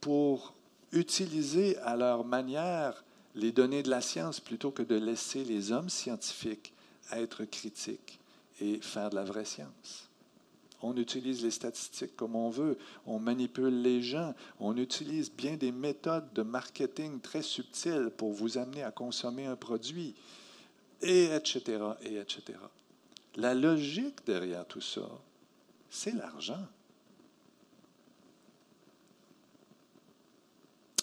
pour 0.01 0.55
utiliser 0.93 1.77
à 1.79 1.97
leur 1.97 2.25
manière 2.25 3.05
les 3.35 3.53
données 3.53 3.83
de 3.83 3.91
la 3.91 4.01
science 4.01 4.41
plutôt 4.41 4.71
que 4.71 4.83
de 4.83 4.95
laisser 4.95 5.45
les 5.45 5.73
hommes 5.73 5.91
scientifiques 5.91 6.73
être 7.13 7.45
critiques 7.45 8.19
et 8.61 8.81
faire 8.81 9.11
de 9.11 9.17
la 9.17 9.25
vraie 9.25 9.45
science. 9.45 10.06
On 10.83 10.97
utilise 10.97 11.43
les 11.43 11.51
statistiques 11.51 12.17
comme 12.17 12.37
on 12.37 12.51
veut, 12.51 12.79
on 13.07 13.19
manipule 13.19 13.83
les 13.83 14.03
gens, 14.03 14.35
on 14.61 14.77
utilise 14.77 15.33
bien 15.33 15.57
des 15.57 15.73
méthodes 15.73 16.33
de 16.35 16.43
marketing 16.43 17.21
très 17.21 17.43
subtiles 17.43 18.11
pour 18.17 18.33
vous 18.33 18.59
amener 18.59 18.83
à 18.83 18.91
consommer 18.91 19.47
un 19.47 19.57
produit, 19.57 20.15
et 21.03 21.25
etc., 21.35 21.79
et 22.03 22.17
etc. 22.17 22.59
La 23.37 23.55
logique 23.55 24.25
derrière 24.27 24.67
tout 24.67 24.81
ça, 24.81 25.09
c'est 25.91 26.15
l'argent. 26.15 26.67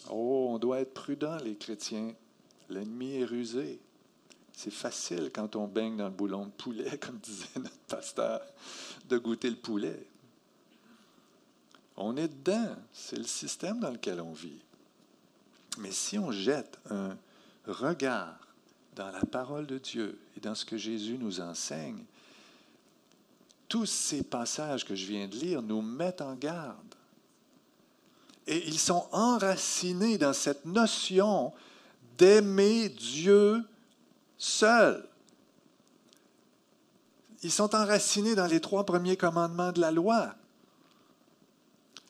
Oh, 0.09 0.47
on 0.49 0.59
doit 0.59 0.79
être 0.79 0.93
prudent, 0.93 1.37
les 1.37 1.55
chrétiens. 1.55 2.13
L'ennemi 2.69 3.17
est 3.17 3.25
rusé. 3.25 3.79
C'est 4.51 4.71
facile 4.71 5.31
quand 5.33 5.55
on 5.55 5.67
baigne 5.67 5.97
dans 5.97 6.05
le 6.05 6.13
boulon 6.13 6.45
de 6.45 6.51
poulet, 6.51 6.97
comme 7.01 7.17
disait 7.17 7.47
notre 7.55 7.75
pasteur, 7.87 8.41
de 9.09 9.17
goûter 9.17 9.49
le 9.49 9.55
poulet. 9.55 10.05
On 11.95 12.17
est 12.17 12.27
dedans. 12.27 12.75
C'est 12.91 13.17
le 13.17 13.23
système 13.23 13.79
dans 13.79 13.91
lequel 13.91 14.21
on 14.21 14.33
vit. 14.33 14.61
Mais 15.79 15.91
si 15.91 16.17
on 16.17 16.31
jette 16.31 16.79
un 16.89 17.17
regard 17.65 18.39
dans 18.95 19.11
la 19.11 19.21
parole 19.21 19.65
de 19.65 19.77
Dieu 19.77 20.19
et 20.37 20.39
dans 20.39 20.55
ce 20.55 20.65
que 20.65 20.77
Jésus 20.77 21.17
nous 21.17 21.39
enseigne, 21.39 22.03
tous 23.67 23.85
ces 23.87 24.23
passages 24.23 24.85
que 24.85 24.95
je 24.95 25.05
viens 25.05 25.27
de 25.27 25.35
lire 25.35 25.61
nous 25.61 25.81
mettent 25.81 26.21
en 26.21 26.35
garde. 26.35 26.95
Et 28.45 28.67
ils 28.67 28.79
sont 28.79 29.07
enracinés 29.11 30.17
dans 30.17 30.33
cette 30.33 30.65
notion 30.65 31.53
d'aimer 32.17 32.89
Dieu 32.89 33.63
seuls. 34.37 35.07
Ils 37.43 37.51
sont 37.51 37.75
enracinés 37.75 38.35
dans 38.35 38.47
les 38.47 38.61
trois 38.61 38.85
premiers 38.85 39.17
commandements 39.17 39.71
de 39.71 39.81
la 39.81 39.91
loi. 39.91 40.33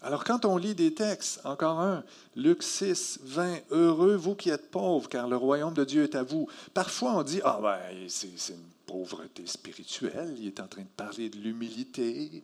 Alors 0.03 0.25
quand 0.25 0.45
on 0.45 0.57
lit 0.57 0.75
des 0.75 0.93
textes, 0.93 1.39
encore 1.45 1.79
un, 1.79 2.03
Luc 2.35 2.61
6, 2.61 3.21
20, 3.23 3.59
Heureux 3.71 4.15
vous 4.15 4.35
qui 4.35 4.49
êtes 4.49 4.69
pauvres, 4.69 5.07
car 5.07 5.27
le 5.27 5.37
royaume 5.37 5.73
de 5.73 5.85
Dieu 5.85 6.03
est 6.03 6.15
à 6.15 6.23
vous. 6.23 6.47
Parfois 6.73 7.15
on 7.15 7.23
dit, 7.23 7.39
ah 7.43 7.59
ben 7.61 7.79
c'est 8.09 8.53
une 8.53 8.69
pauvreté 8.85 9.47
spirituelle, 9.47 10.35
il 10.37 10.47
est 10.47 10.59
en 10.59 10.67
train 10.67 10.81
de 10.81 10.87
parler 10.87 11.29
de 11.29 11.37
l'humilité. 11.37 12.43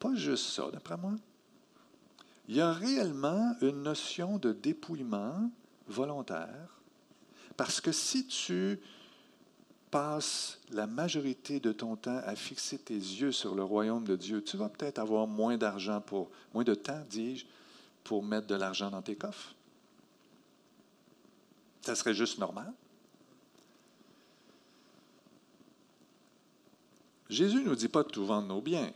Pas 0.00 0.14
juste 0.14 0.46
ça, 0.46 0.70
d'après 0.72 0.96
moi. 0.96 1.12
Il 2.48 2.56
y 2.56 2.62
a 2.62 2.72
réellement 2.72 3.54
une 3.60 3.82
notion 3.82 4.38
de 4.38 4.52
dépouillement 4.52 5.50
volontaire 5.86 6.80
Parce 7.58 7.80
que 7.80 7.92
si 7.92 8.26
tu 8.26 8.80
passes 9.90 10.58
la 10.70 10.86
majorité 10.86 11.60
de 11.60 11.72
ton 11.72 11.96
temps 11.96 12.20
à 12.24 12.36
fixer 12.36 12.78
tes 12.78 12.94
yeux 12.94 13.32
sur 13.32 13.54
le 13.54 13.62
royaume 13.62 14.04
de 14.04 14.16
Dieu, 14.16 14.42
tu 14.42 14.56
vas 14.56 14.68
peut-être 14.68 14.98
avoir 14.98 15.26
moins 15.26 15.56
d'argent 15.56 16.00
pour, 16.00 16.30
moins 16.54 16.64
de 16.64 16.74
temps, 16.74 17.02
dis-je, 17.08 17.46
pour 18.04 18.22
mettre 18.22 18.46
de 18.46 18.54
l'argent 18.54 18.90
dans 18.90 19.02
tes 19.02 19.16
coffres. 19.16 19.54
Ça 21.82 21.94
serait 21.94 22.14
juste 22.14 22.38
normal. 22.38 22.72
Jésus 27.28 27.56
ne 27.56 27.68
nous 27.68 27.74
dit 27.74 27.88
pas 27.88 28.02
de 28.02 28.08
tout 28.08 28.24
vendre 28.24 28.48
nos 28.48 28.60
biens. 28.60 28.90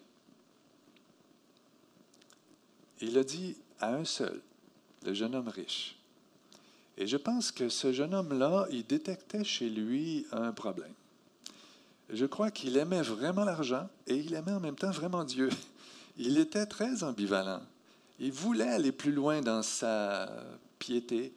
Il 3.00 3.18
a 3.18 3.24
dit 3.24 3.57
à 3.81 3.94
un 3.94 4.05
seul, 4.05 4.40
le 5.05 5.12
jeune 5.12 5.35
homme 5.35 5.48
riche. 5.48 5.96
Et 6.98 7.07
je 7.07 7.16
pense 7.16 7.50
que 7.50 7.68
ce 7.68 7.92
jeune 7.92 8.14
homme-là, 8.14 8.66
il 8.70 8.87
détectait 8.87 9.44
chez 9.44 9.70
lui 9.70 10.26
un 10.33 10.52
problème. 10.52 10.92
Je 12.11 12.26
crois 12.26 12.50
qu'il 12.50 12.76
aimait 12.76 13.02
vraiment 13.02 13.44
l'argent 13.44 13.88
et 14.07 14.16
il 14.16 14.35
aimait 14.35 14.52
en 14.52 14.61
même 14.61 14.76
temps 14.76 14.90
vraiment 14.90 15.24
Dieu. 15.24 15.48
Il 16.18 16.37
était 16.37 16.66
très 16.66 17.02
ambivalent. 17.02 17.62
Il 18.18 18.33
voulait 18.33 18.68
aller 18.68 18.92
plus 18.92 19.12
loin 19.12 19.40
dans 19.40 19.62
sa 19.62 20.31
piété, 20.78 21.33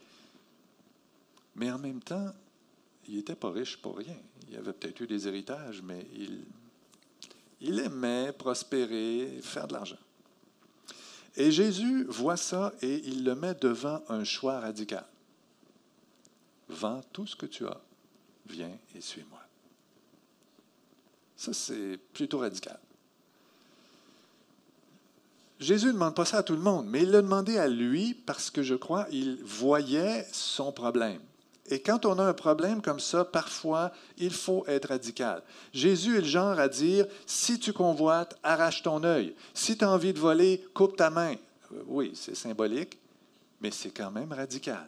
mais 1.55 1.71
en 1.71 1.79
même 1.79 2.01
temps, 2.01 2.33
il 3.07 3.15
n'était 3.15 3.35
pas 3.35 3.51
riche 3.51 3.77
pour 3.77 3.97
rien. 3.97 4.17
Il 4.49 4.57
avait 4.57 4.73
peut-être 4.73 4.99
eu 4.99 5.07
des 5.07 5.27
héritages, 5.27 5.81
mais 5.81 6.05
il, 6.13 6.43
il 7.61 7.79
aimait 7.79 8.33
prospérer, 8.33 9.39
faire 9.41 9.67
de 9.67 9.73
l'argent. 9.73 9.97
Et 11.37 11.51
Jésus 11.51 12.05
voit 12.05 12.37
ça 12.37 12.73
et 12.81 13.01
il 13.05 13.23
le 13.23 13.35
met 13.35 13.55
devant 13.55 14.01
un 14.09 14.23
choix 14.23 14.59
radical. 14.59 15.05
Vends 16.75 17.01
tout 17.13 17.25
ce 17.25 17.35
que 17.35 17.45
tu 17.45 17.65
as, 17.65 17.81
viens 18.47 18.77
et 18.95 19.01
suis-moi. 19.01 19.39
Ça, 21.37 21.53
c'est 21.53 21.97
plutôt 22.13 22.39
radical. 22.39 22.79
Jésus 25.59 25.87
ne 25.87 25.93
demande 25.93 26.15
pas 26.15 26.25
ça 26.25 26.39
à 26.39 26.43
tout 26.43 26.53
le 26.53 26.61
monde, 26.61 26.87
mais 26.89 27.03
il 27.03 27.11
l'a 27.11 27.21
demandé 27.21 27.57
à 27.57 27.67
lui 27.67 28.13
parce 28.13 28.49
que 28.51 28.61
je 28.61 28.75
crois 28.75 29.07
il 29.09 29.41
voyait 29.43 30.27
son 30.33 30.73
problème. 30.73 31.21
Et 31.67 31.81
quand 31.81 32.05
on 32.05 32.19
a 32.19 32.23
un 32.23 32.33
problème 32.33 32.81
comme 32.81 32.99
ça, 32.99 33.25
parfois, 33.25 33.91
il 34.17 34.31
faut 34.31 34.65
être 34.67 34.89
radical. 34.89 35.41
Jésus 35.73 36.17
est 36.17 36.21
le 36.21 36.27
genre 36.27 36.59
à 36.59 36.67
dire, 36.67 37.07
si 37.25 37.57
tu 37.57 37.73
convoites, 37.73 38.37
arrache 38.43 38.83
ton 38.83 39.03
œil. 39.03 39.33
Si 39.53 39.77
tu 39.77 39.83
as 39.83 39.89
envie 39.89 40.13
de 40.13 40.19
voler, 40.19 40.63
coupe 40.75 40.97
ta 40.97 41.09
main. 41.09 41.35
Euh, 41.73 41.81
oui, 41.87 42.11
c'est 42.13 42.35
symbolique, 42.35 42.99
mais 43.61 43.71
c'est 43.71 43.89
quand 43.89 44.11
même 44.11 44.31
radical. 44.31 44.85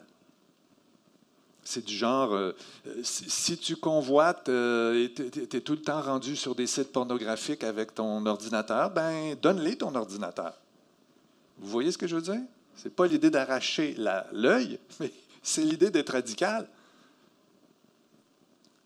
C'est 1.70 1.84
du 1.84 1.94
genre, 1.94 2.32
euh, 2.32 2.56
si, 3.02 3.58
tu 3.58 3.76
convoites 3.76 4.48
euh, 4.48 5.04
et 5.04 5.12
tu 5.12 5.54
es, 5.54 5.60
tout 5.60 5.74
le 5.74 5.82
temps 5.82 6.00
rendu 6.00 6.34
sur 6.34 6.54
des 6.54 6.66
sites 6.66 6.92
pornographiques 6.92 7.62
avec 7.62 7.94
ton 7.94 8.24
ordinateur, 8.24 8.90
ben 8.90 9.36
donne-les 9.42 9.76
ton 9.76 9.94
ordinateur. 9.94 10.58
Vous 11.58 11.68
voyez 11.68 11.92
ce 11.92 11.98
que 11.98 12.06
je 12.06 12.16
veux 12.16 12.22
dire? 12.22 12.40
Ce 12.74 12.84
n'est 12.84 12.94
pas 12.94 13.06
l'idée 13.06 13.28
d'arracher 13.28 13.94
l'œil, 14.32 14.78
mais 15.00 15.12
c'est 15.42 15.60
l'idée 15.60 15.90
d'être 15.90 16.14
radical. 16.14 16.66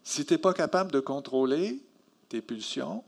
Si 0.03 0.27
tu 0.27 0.35
n'es 0.35 0.39
pas 0.39 0.53
capable 0.53 0.91
de 0.91 0.99
contrôler 0.99 1.81
tes 2.29 2.43
pulsions, 2.43 3.05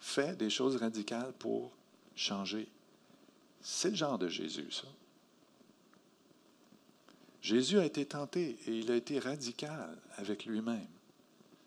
fais 0.00 0.34
des 0.34 0.50
choses 0.50 0.74
radicales 0.74 1.32
pour 1.38 1.70
changer. 2.16 2.66
C'est 3.62 3.90
le 3.90 3.94
genre 3.94 4.18
de 4.18 4.26
Jésus, 4.26 4.72
ça. 4.72 4.88
Jésus 7.44 7.78
a 7.78 7.84
été 7.84 8.06
tenté 8.06 8.56
et 8.66 8.70
il 8.70 8.90
a 8.90 8.96
été 8.96 9.18
radical 9.18 9.98
avec 10.16 10.46
lui-même. 10.46 10.88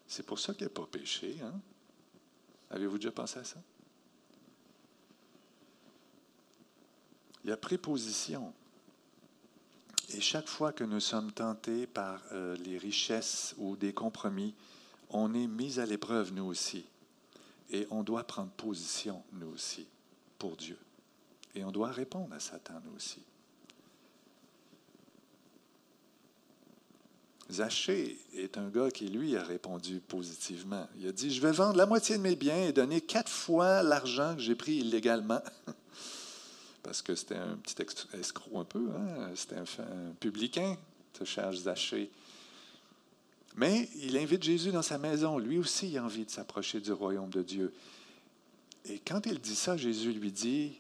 C'est 0.08 0.26
pour 0.26 0.40
ça 0.40 0.56
qu'il 0.56 0.64
n'a 0.64 0.72
pas 0.72 0.88
péché. 0.88 1.38
Hein? 1.44 1.54
Avez-vous 2.72 2.98
déjà 2.98 3.12
pensé 3.12 3.38
à 3.38 3.44
ça? 3.44 3.62
Il 7.46 7.52
a 7.52 7.58
pris 7.58 7.78
position. 7.78 8.52
Et 10.16 10.20
chaque 10.20 10.48
fois 10.48 10.74
que 10.74 10.84
nous 10.84 11.00
sommes 11.00 11.32
tentés 11.32 11.86
par 11.86 12.24
euh, 12.32 12.56
les 12.56 12.80
richesses 12.80 13.54
ou 13.60 13.76
des 13.78 13.94
compromis, 13.94 14.56
on 15.12 15.36
est 15.36 15.46
mis 15.46 15.80
à 15.80 15.86
l'épreuve, 15.86 16.34
nous 16.34 16.46
aussi. 16.46 16.86
Et 17.70 17.86
on 17.92 18.02
doit 18.02 18.24
prendre 18.24 18.50
position, 18.50 19.24
nous 19.34 19.50
aussi, 19.50 19.86
pour 20.40 20.58
Dieu. 20.58 20.80
Et 21.54 21.64
on 21.64 21.72
doit 21.72 21.92
répondre 21.92 22.34
à 22.34 22.40
Satan, 22.40 22.82
nous 22.84 22.96
aussi. 22.96 23.22
Zachée 27.52 28.18
est 28.36 28.58
un 28.58 28.68
gars 28.70 28.92
qui, 28.92 29.08
lui, 29.08 29.38
a 29.38 29.44
répondu 29.44 30.00
positivement. 30.00 30.88
Il 31.00 31.08
a 31.08 31.12
dit, 31.12 31.34
je 31.34 31.42
vais 31.42 31.52
vendre 31.52 31.78
la 31.78 31.86
moitié 31.86 32.18
de 32.18 32.22
mes 32.22 32.36
biens 32.36 32.68
et 32.68 32.74
donner 32.74 33.00
quatre 33.00 33.32
fois 33.32 33.84
l'argent 33.84 34.36
que 34.36 34.42
j'ai 34.42 34.56
pris 34.56 34.78
illégalement. 34.78 35.42
parce 36.84 37.02
que 37.02 37.16
c'était 37.16 37.36
un 37.36 37.58
petit 37.58 37.76
escroc 38.20 38.60
un 38.60 38.66
peu, 38.66 38.90
hein? 38.96 39.30
c'était 39.36 39.56
un, 39.56 40.14
publicain, 40.20 40.78
ce 41.18 41.24
cher 41.24 41.54
Zachée. 41.54 42.10
Mais 43.56 43.90
il 43.96 44.18
invite 44.18 44.44
Jésus 44.44 44.72
dans 44.72 44.82
sa 44.82 44.98
maison. 44.98 45.38
Lui 45.38 45.58
aussi, 45.58 45.90
il 45.90 45.98
a 45.98 46.04
envie 46.04 46.26
de 46.26 46.30
s'approcher 46.30 46.80
du 46.80 46.92
royaume 46.92 47.30
de 47.30 47.42
Dieu. 47.42 47.74
Et 48.86 49.00
quand 49.00 49.26
il 49.26 49.40
dit 49.40 49.56
ça, 49.56 49.78
Jésus 49.78 50.12
lui 50.12 50.32
dit, 50.32 50.80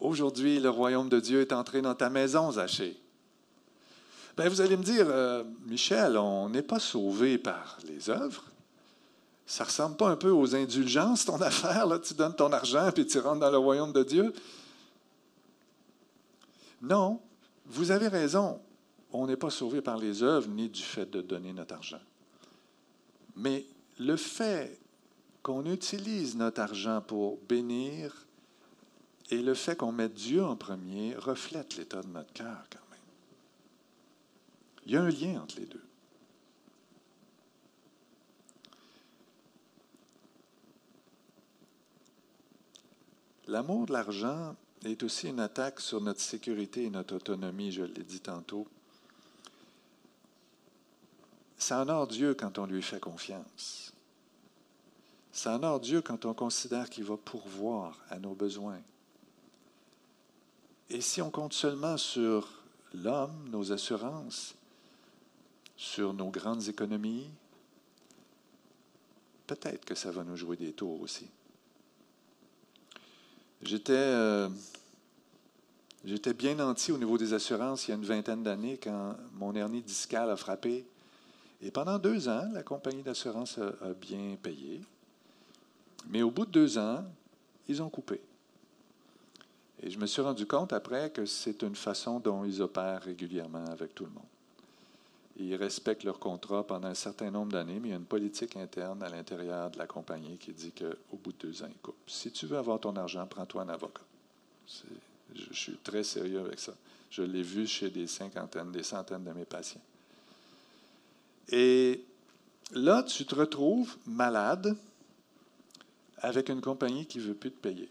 Aujourd'hui, 0.00 0.58
le 0.60 0.70
royaume 0.70 1.08
de 1.08 1.20
Dieu 1.20 1.40
est 1.40 1.52
entré 1.52 1.80
dans 1.80 1.94
ta 1.94 2.10
maison, 2.10 2.52
Zachée. 2.52 2.96
Ben, 4.36 4.48
vous 4.48 4.60
allez 4.60 4.76
me 4.76 4.82
dire, 4.82 5.06
euh, 5.08 5.44
Michel, 5.66 6.16
on 6.16 6.48
n'est 6.48 6.62
pas 6.62 6.80
sauvé 6.80 7.38
par 7.38 7.78
les 7.86 8.10
œuvres. 8.10 8.44
Ça 9.46 9.64
ressemble 9.64 9.96
pas 9.96 10.08
un 10.08 10.16
peu 10.16 10.30
aux 10.30 10.56
indulgences, 10.56 11.24
ton 11.24 11.40
affaire, 11.40 11.86
là, 11.86 11.98
tu 11.98 12.14
donnes 12.14 12.34
ton 12.34 12.52
argent 12.52 12.90
puis 12.92 13.06
tu 13.06 13.18
rentres 13.18 13.40
dans 13.40 13.50
le 13.50 13.58
royaume 13.58 13.92
de 13.92 14.02
Dieu. 14.02 14.32
Non, 16.82 17.20
vous 17.66 17.90
avez 17.90 18.08
raison. 18.08 18.60
On 19.12 19.26
n'est 19.26 19.36
pas 19.36 19.50
sauvé 19.50 19.80
par 19.80 19.96
les 19.96 20.22
œuvres 20.22 20.48
ni 20.48 20.68
du 20.68 20.82
fait 20.82 21.08
de 21.08 21.20
donner 21.20 21.52
notre 21.52 21.74
argent. 21.74 22.00
Mais 23.36 23.64
le 23.98 24.16
fait 24.16 24.80
qu'on 25.42 25.64
utilise 25.66 26.36
notre 26.36 26.60
argent 26.60 27.00
pour 27.00 27.38
bénir 27.48 28.26
et 29.30 29.40
le 29.40 29.54
fait 29.54 29.76
qu'on 29.76 29.92
mette 29.92 30.14
Dieu 30.14 30.42
en 30.44 30.56
premier 30.56 31.14
reflète 31.14 31.76
l'état 31.76 32.02
de 32.02 32.08
notre 32.08 32.32
cœur. 32.32 32.64
Il 34.86 34.92
y 34.92 34.96
a 34.96 35.02
un 35.02 35.10
lien 35.10 35.42
entre 35.42 35.58
les 35.58 35.66
deux. 35.66 35.84
L'amour 43.46 43.86
de 43.86 43.92
l'argent 43.92 44.56
est 44.84 45.02
aussi 45.02 45.28
une 45.28 45.40
attaque 45.40 45.80
sur 45.80 46.00
notre 46.00 46.20
sécurité 46.20 46.84
et 46.84 46.90
notre 46.90 47.16
autonomie, 47.16 47.72
je 47.72 47.82
l'ai 47.82 48.02
dit 48.02 48.20
tantôt. 48.20 48.66
Ça 51.58 51.80
honore 51.80 52.06
Dieu 52.06 52.34
quand 52.34 52.58
on 52.58 52.66
lui 52.66 52.82
fait 52.82 53.00
confiance. 53.00 53.92
Ça 55.32 55.56
honore 55.56 55.80
Dieu 55.80 56.00
quand 56.00 56.24
on 56.26 56.34
considère 56.34 56.88
qu'il 56.90 57.04
va 57.04 57.16
pourvoir 57.16 57.98
à 58.10 58.18
nos 58.18 58.34
besoins. 58.34 58.80
Et 60.90 61.00
si 61.00 61.22
on 61.22 61.30
compte 61.30 61.54
seulement 61.54 61.96
sur 61.96 62.48
l'homme, 62.92 63.48
nos 63.50 63.72
assurances, 63.72 64.54
sur 65.76 66.14
nos 66.14 66.30
grandes 66.30 66.68
économies, 66.68 67.28
peut-être 69.46 69.84
que 69.84 69.94
ça 69.94 70.10
va 70.10 70.24
nous 70.24 70.36
jouer 70.36 70.56
des 70.56 70.72
tours 70.72 71.00
aussi. 71.00 71.28
J'étais, 73.62 73.92
euh, 73.94 74.48
j'étais 76.04 76.34
bien 76.34 76.54
nanti 76.54 76.92
au 76.92 76.98
niveau 76.98 77.16
des 77.16 77.32
assurances 77.32 77.88
il 77.88 77.92
y 77.92 77.94
a 77.94 77.96
une 77.96 78.04
vingtaine 78.04 78.42
d'années 78.42 78.78
quand 78.78 79.16
mon 79.34 79.54
hernie 79.54 79.82
discale 79.82 80.30
a 80.30 80.36
frappé. 80.36 80.86
Et 81.62 81.70
pendant 81.70 81.98
deux 81.98 82.28
ans, 82.28 82.46
la 82.52 82.62
compagnie 82.62 83.02
d'assurance 83.02 83.58
a, 83.58 83.94
bien 83.94 84.36
payé. 84.42 84.82
Mais 86.08 86.20
au 86.20 86.30
bout 86.30 86.44
de 86.44 86.50
deux 86.50 86.76
ans, 86.76 87.04
ils 87.68 87.82
ont 87.82 87.88
coupé. 87.88 88.20
Et 89.82 89.90
je 89.90 89.98
me 89.98 90.04
suis 90.04 90.20
rendu 90.20 90.46
compte 90.46 90.74
après 90.74 91.10
que 91.10 91.24
c'est 91.24 91.62
une 91.62 91.74
façon 91.74 92.20
dont 92.20 92.44
ils 92.44 92.60
opèrent 92.60 93.02
régulièrement 93.02 93.64
avec 93.66 93.94
tout 93.94 94.04
le 94.04 94.10
monde. 94.10 94.33
Ils 95.36 95.56
respectent 95.56 96.04
leur 96.04 96.20
contrat 96.20 96.64
pendant 96.64 96.88
un 96.88 96.94
certain 96.94 97.30
nombre 97.30 97.52
d'années, 97.52 97.80
mais 97.80 97.88
il 97.88 97.90
y 97.90 97.94
a 97.94 97.98
une 97.98 98.04
politique 98.04 98.56
interne 98.56 99.02
à 99.02 99.08
l'intérieur 99.08 99.70
de 99.70 99.78
la 99.78 99.86
compagnie 99.86 100.38
qui 100.38 100.52
dit 100.52 100.72
qu'au 100.72 101.16
bout 101.16 101.32
de 101.32 101.48
deux 101.48 101.62
ans, 101.62 101.68
ils 101.68 101.78
coupent. 101.78 101.96
Si 102.06 102.30
tu 102.30 102.46
veux 102.46 102.56
avoir 102.56 102.78
ton 102.78 102.94
argent, 102.94 103.26
prends-toi 103.26 103.62
un 103.62 103.68
avocat. 103.68 104.02
Je, 105.34 105.52
suis 105.52 105.76
très 105.78 106.04
sérieux 106.04 106.40
avec 106.40 106.60
ça. 106.60 106.74
Je 107.10 107.22
l'ai 107.22 107.42
vu 107.42 107.66
chez 107.66 107.90
des 107.90 108.06
cinquantaines, 108.06 108.70
des 108.70 108.84
centaines 108.84 109.24
de 109.24 109.32
mes 109.32 109.44
patients. 109.44 109.80
Et 111.48 112.04
là, 112.72 113.02
tu 113.02 113.26
te 113.26 113.34
retrouves 113.34 113.96
malade 114.06 114.76
avec 116.18 116.48
une 116.48 116.60
compagnie 116.60 117.06
qui 117.06 117.18
ne 117.18 117.24
veut 117.24 117.34
plus 117.34 117.50
te 117.50 117.60
payer. 117.60 117.88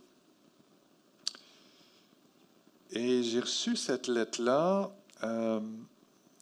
Et 2.91 3.21
j'ai 3.23 3.41
reçu 3.41 3.75
cette 3.75 4.08
lettre-là. 4.08 4.91
Euh, 5.23 5.60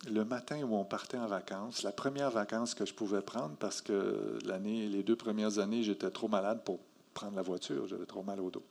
le 0.10 0.26
matin 0.26 0.62
où 0.64 0.76
on 0.76 0.84
partait 0.84 1.18
en 1.18 1.28
vacances, 1.28 1.84
la 1.84 1.92
première 1.92 2.32
vacance 2.32 2.74
que 2.74 2.86
je 2.86 2.94
pouvais 2.94 3.22
prendre, 3.22 3.56
parce 3.58 3.82
que 3.82 4.40
l'année, 4.46 4.88
les 4.88 5.04
deux 5.04 5.16
premières 5.16 5.60
années, 5.60 5.84
j'étais 5.84 6.10
trop 6.10 6.28
malade 6.28 6.64
pour 6.66 6.80
prendre 7.14 7.36
la 7.36 7.42
voiture, 7.42 7.88
j'avais 7.88 8.06
trop 8.06 8.24
mal 8.24 8.40
au 8.40 8.50
dos. 8.50 8.64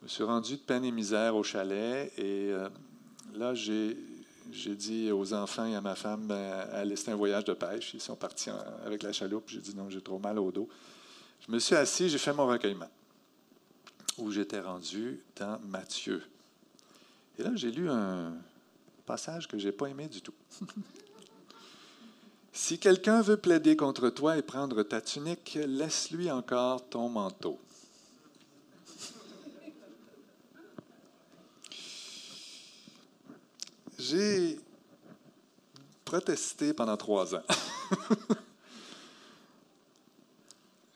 Je 0.00 0.04
me 0.04 0.08
suis 0.08 0.24
rendu 0.24 0.52
de 0.54 0.60
peine 0.60 0.84
et 0.84 0.92
misère 0.92 1.36
au 1.36 1.42
chalet 1.42 2.10
et 2.16 2.50
euh, 2.50 2.70
là, 3.34 3.54
j'ai, 3.54 3.96
dit 4.74 5.12
aux 5.12 5.34
enfants 5.34 5.66
et 5.66 5.74
à 5.74 5.82
ma 5.82 5.94
femme, 5.94 6.26
ben, 6.26 6.66
allez, 6.72 6.96
c'est 6.96 7.10
un 7.10 7.16
voyage 7.16 7.44
de 7.44 7.52
pêche. 7.52 7.92
Ils 7.92 8.00
sont 8.00 8.16
partis 8.16 8.48
avec 8.86 9.02
la 9.02 9.12
chaloupe. 9.12 9.44
J'ai 9.48 9.60
dit 9.60 9.76
non, 9.76 9.90
j'ai 9.90 10.00
trop 10.00 10.18
mal 10.18 10.38
au 10.38 10.50
dos. 10.50 10.68
Je 11.46 11.52
me 11.52 11.58
suis 11.58 11.76
assis, 11.76 12.08
j'ai 12.08 12.18
fait 12.18 12.32
mon 12.32 12.46
recueillement, 12.46 12.88
où 14.18 14.30
j'étais 14.30 14.60
rendu 14.60 15.20
dans 15.36 15.58
Matthieu. 15.68 16.22
Et 17.38 17.42
là, 17.42 17.50
j'ai 17.54 17.70
lu 17.70 17.90
un, 17.90 18.32
Passage 19.10 19.48
que 19.48 19.58
je 19.58 19.66
n'ai 19.66 19.72
pas 19.72 19.86
aimé 19.86 20.06
du 20.06 20.22
tout. 20.22 20.34
si 22.52 22.78
quelqu'un 22.78 23.22
veut 23.22 23.38
plaider 23.38 23.76
contre 23.76 24.08
toi 24.08 24.36
et 24.36 24.42
prendre 24.42 24.84
ta 24.84 25.00
tunique, 25.00 25.58
laisse-lui 25.66 26.30
encore 26.30 26.88
ton 26.88 27.08
manteau. 27.08 27.58
J'ai 33.98 34.60
protesté 36.04 36.72
pendant 36.72 36.96
trois 36.96 37.34
ans. 37.34 37.42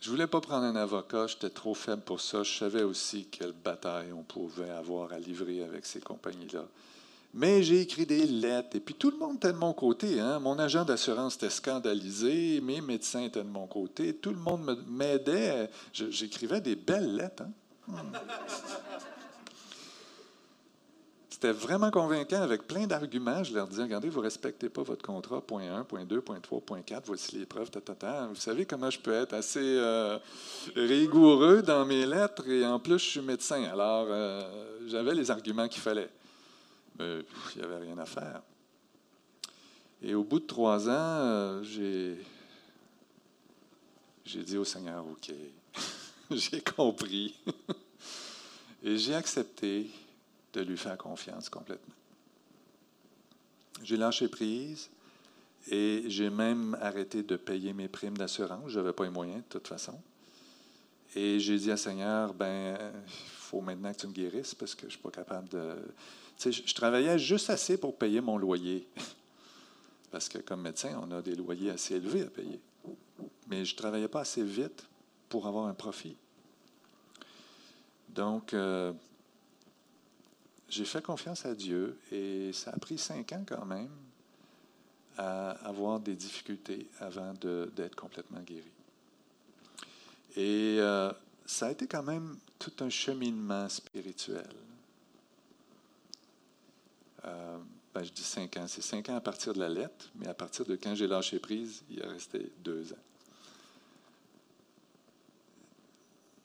Je 0.01 0.09
voulais 0.09 0.29
pas 0.29 0.41
prendre 0.41 0.67
un 0.67 0.77
avocat, 0.77 1.27
j'étais 1.27 1.51
trop 1.51 1.75
faible 1.75 2.03
pour 2.03 2.21
ça. 2.21 2.45
Je 2.45 2.59
savais 2.59 2.85
aussi 2.85 3.25
quelle 3.25 3.51
bataille 3.51 4.13
on 4.13 4.23
pouvait 4.23 4.71
avoir 4.71 5.13
à 5.13 5.19
livrer 5.19 5.65
avec 5.65 5.85
ces 5.85 6.01
compagnies-là. 6.01 6.65
Mais 7.37 7.65
j'ai 7.65 7.81
écrit 7.81 8.07
des 8.07 8.27
lettres, 8.27 8.77
et 8.77 8.81
puis 8.81 8.95
tout 8.95 9.11
le 9.11 9.17
monde 9.17 9.37
était 9.37 9.53
de 9.53 9.59
mon 9.59 9.73
côté. 9.73 10.21
Hein. 10.21 10.39
Mon 10.39 10.57
agent 10.57 10.85
d'assurance 10.85 11.35
était 11.35 11.51
scandalisé, 11.51 12.61
mes 12.63 12.81
médecins 12.81 13.23
étaient 13.23 13.43
de 13.43 13.49
mon 13.49 13.67
côté, 13.67 14.15
tout 14.15 14.31
le 14.31 14.39
monde 14.39 14.79
m'aidait. 14.87 15.69
J'écrivais 15.93 16.61
des 16.61 16.77
belles 16.77 17.17
lettres. 17.17 17.43
Hein. 17.43 17.97
C'était 21.29 21.51
vraiment 21.51 21.91
convaincant 21.91 22.41
avec 22.41 22.69
plein 22.69 22.87
d'arguments. 22.87 23.43
Je 23.43 23.53
leur 23.53 23.67
disais, 23.67 23.83
regardez, 23.83 24.09
vous 24.09 24.21
ne 24.21 24.25
respectez 24.25 24.69
pas 24.69 24.83
votre 24.83 25.05
contrat, 25.05 25.41
point 25.41 25.77
1, 25.77 25.83
point 25.83 26.05
2, 26.05 26.21
point 26.21 26.39
3, 26.39 26.61
point 26.61 26.83
4, 26.83 27.03
voici 27.07 27.37
les 27.37 27.47
preuves, 27.47 27.69
Vous 28.29 28.37
savez 28.37 28.65
comment 28.65 28.91
je 28.91 29.01
peux 29.01 29.13
être 29.13 29.35
assez 29.35 29.59
euh, 29.61 30.17
rigoureux 30.77 31.63
dans 31.63 31.85
mes 31.85 32.07
lettres? 32.07 32.49
Et 32.49 32.65
en 32.65 32.79
plus, 32.79 32.99
je 33.01 33.05
suis 33.05 33.21
médecin. 33.21 33.65
Alors, 33.65 34.07
euh, 34.09 34.43
j'avais 34.87 35.15
les 35.15 35.33
arguments 35.33 35.67
qu'il 35.67 35.83
fallait 35.83 36.09
mais 36.99 37.21
il 37.55 37.59
n'y 37.59 37.65
avait 37.65 37.79
rien 37.79 37.99
à 37.99 38.07
faire. 38.07 38.43
Et 40.03 40.15
au 40.15 40.23
bout 40.23 40.41
de 40.41 40.47
trois 40.47 40.89
ans, 40.89 40.93
euh, 40.93 41.63
j'ai, 41.63 42.19
dit 44.43 44.59
au 44.59 44.65
Seigneur, 44.65 45.07
OK, 45.07 45.33
j'ai 46.31 46.61
compris. 46.61 47.35
Et 48.83 48.99
j'ai 48.99 49.15
accepté 49.15 49.89
de 50.53 50.61
lui 50.61 50.77
faire 50.77 50.99
confiance 50.99 51.49
complètement. 51.49 51.95
J'ai 53.83 53.97
lâché 53.97 54.29
prise 54.29 54.91
et 55.71 56.05
j'ai 56.07 56.29
même 56.29 56.77
arrêté 56.83 57.23
de 57.23 57.37
payer 57.37 57.73
mes 57.73 57.89
primes 57.89 58.19
d'assurance. 58.19 58.71
Je 58.71 58.79
n'avais 58.79 58.93
pas 58.93 59.05
les 59.05 59.11
moyens 59.11 59.39
de 59.39 59.49
toute 59.49 59.67
façon. 59.67 59.99
Et 61.17 61.41
j'ai 61.41 61.57
dit 61.57 61.71
à 61.71 61.79
Seigneur, 61.79 62.35
ben, 62.35 62.77
il 63.07 63.11
faut 63.11 63.63
maintenant 63.63 63.91
que 63.93 64.01
tu 64.01 64.07
me 64.07 64.13
guérisses 64.13 64.55
parce 64.55 64.75
que 64.75 64.83
je 64.83 64.87
ne 64.87 64.91
suis 64.91 65.01
pas 65.01 65.11
capable 65.11 65.49
de 65.49 65.77
je 66.39 66.75
travaillais 66.75 67.19
juste 67.19 67.51
assez 67.51 67.77
pour 67.77 67.97
payer 67.97 68.21
mon 68.21 68.37
loyer. 68.37 68.89
Parce 70.11 70.29
que 70.29 70.39
comme 70.39 70.63
médecin, 70.63 71.01
on 71.03 71.11
a 71.11 71.23
des 71.23 71.35
loyers 71.35 71.71
assez 71.71 71.97
élevés 71.97 72.23
à 72.23 72.31
payer. 72.31 72.61
Mais 73.49 73.65
je 73.65 73.73
ne 73.73 73.77
travaillais 73.79 74.09
pas 74.09 74.21
assez 74.21 74.45
vite 74.45 74.87
pour 75.29 75.47
avoir 75.47 75.67
un 75.67 75.75
profit. 75.75 76.17
Donc, 78.09 78.55
euh, 78.55 78.93
j'ai 80.69 80.85
fait 80.85 81.03
confiance 81.03 81.45
à 81.45 81.55
Dieu 81.55 81.99
et 82.13 82.53
ça 82.53 82.71
a 82.71 82.79
pris 82.79 82.97
cinq 82.97 83.33
ans 83.33 83.45
quand 83.47 83.65
même 83.65 83.91
à 85.17 85.51
avoir 85.67 86.01
des 86.01 86.15
difficultés 86.15 86.89
avant 87.01 87.35
d'être 87.35 87.95
complètement 87.95 88.41
guéri. 88.41 88.71
Et 90.37 90.79
euh, 90.81 91.13
ça 91.47 91.67
a 91.67 91.71
été 91.71 91.87
quand 91.87 92.03
même 92.03 92.37
tout 92.59 92.73
un 92.81 92.91
cheminement 92.91 93.69
spirituel. 93.69 94.49
Euh, 97.25 97.59
ben, 97.95 98.03
je 98.03 98.13
dis 98.13 98.23
cinq 98.23 98.57
ans. 98.57 98.67
C'est 98.67 98.83
cinq 98.83 99.09
ans 99.09 99.17
à 99.17 99.21
partir 99.21 99.53
de 99.55 99.61
la 99.61 99.69
lettre, 99.69 100.11
mais 100.17 100.27
à 100.27 100.35
partir 100.35 100.65
de 100.65 100.77
quand 100.77 100.95
j'ai 100.95 101.07
lâché 101.07 101.39
prise, 101.39 101.85
il 101.91 102.01
est 102.01 102.07
resté 102.07 102.53
deux 102.59 102.93
ans. 102.93 103.05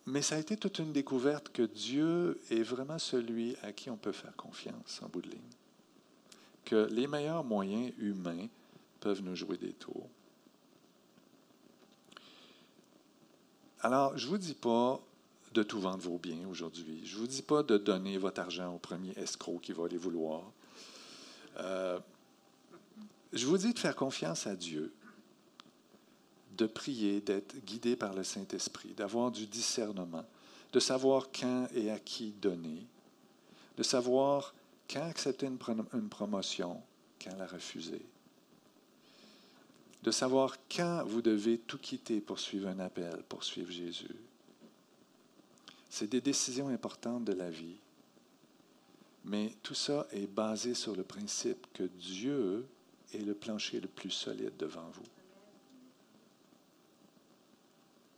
Mais 0.06 0.22
ça 0.22 0.36
a 0.36 0.39
été 0.39 0.58
toute 0.58 0.80
une 0.80 0.92
découverte 0.92 1.50
que 1.50 1.62
Dieu 1.62 2.42
est 2.50 2.63
vraiment 2.63 2.98
celui 2.98 3.56
à 3.62 3.72
qui 3.72 3.89
on 3.89 3.98
peut 3.98 4.12
faire 4.12 4.36
confiance 4.36 5.02
en 5.04 5.10
bout 5.10 5.22
de 5.22 5.30
ligne. 5.30 5.39
Que 6.65 6.88
les 6.92 7.06
meilleurs 7.06 7.44
moyens 7.44 7.94
humains 8.00 8.48
peuvent 9.00 9.22
nous 9.22 9.36
jouer 9.36 9.58
des 9.58 9.74
tours. 9.74 10.10
Alors, 13.82 14.18
je 14.18 14.26
ne 14.26 14.32
vous 14.32 14.38
dis 14.38 14.56
pas 14.56 15.00
de 15.54 15.63
tout 15.63 15.80
vendre 15.80 16.04
vos 16.04 16.18
biens 16.18 16.48
aujourd'hui. 16.50 17.02
Je 17.06 17.15
ne 17.15 17.22
vous 17.22 17.28
dis 17.28 17.42
pas 17.42 17.63
de 17.63 17.78
donner 17.78 18.18
votre 18.18 18.42
argent 18.42 18.74
au 18.74 18.78
premier 18.78 19.12
escroc 19.18 19.60
qui 19.62 19.74
va 19.74 19.88
les 19.88 19.98
vouloir. 19.98 20.44
Euh, 21.60 22.00
je 23.34 23.45
vous 23.45 23.58
dis 23.58 23.74
de 23.74 23.80
faire 23.80 23.95
confiance 23.95 24.48
à 24.48 24.56
Dieu, 24.56 24.93
de 26.58 26.65
prier, 26.65 27.22
d'être 27.22 27.56
guidé 27.65 27.95
par 27.95 28.13
le 28.13 28.24
Saint-Esprit, 28.24 28.93
d'avoir 28.93 29.32
du 29.32 29.45
discernement, 29.45 30.26
de 30.74 30.80
savoir 30.80 31.30
quand 31.32 31.67
et 31.74 31.91
à 31.91 32.00
qui 32.00 32.32
donner, 32.32 32.86
de 33.78 33.84
savoir 33.84 34.54
quand 34.89 35.04
accepter 35.04 35.45
une, 35.45 35.60
une 35.93 36.10
promotion, 36.10 36.82
quand 37.24 37.36
la 37.38 37.48
refuser, 37.48 38.02
de 40.04 40.12
savoir 40.12 40.58
quand 40.74 41.04
vous 41.06 41.22
devez 41.22 41.58
tout 41.58 41.78
quitter 41.78 42.22
pour 42.22 42.39
suivre 42.39 42.69
un 42.69 42.80
appel, 42.80 43.24
pour 43.28 43.43
suivre 43.43 43.72
Jésus. 43.72 44.15
C'est 45.89 46.08
des 46.08 46.22
décisions 46.22 46.69
importantes 46.69 47.26
de 47.26 47.34
la 47.34 47.50
vie. 47.50 47.78
Mais 49.30 49.54
tout 49.62 49.76
ça 49.76 50.08
est 50.12 50.26
basé 50.26 50.74
sur 50.74 50.96
le 50.96 51.04
principe 51.04 51.68
que 51.74 51.84
Dieu 51.84 52.68
est 53.13 53.20
le 53.20 53.36
plancher 53.36 53.80
le 53.80 53.88
plus 53.88 54.10
solide 54.10 54.58
devant 54.58 54.89
vous. 54.92 55.06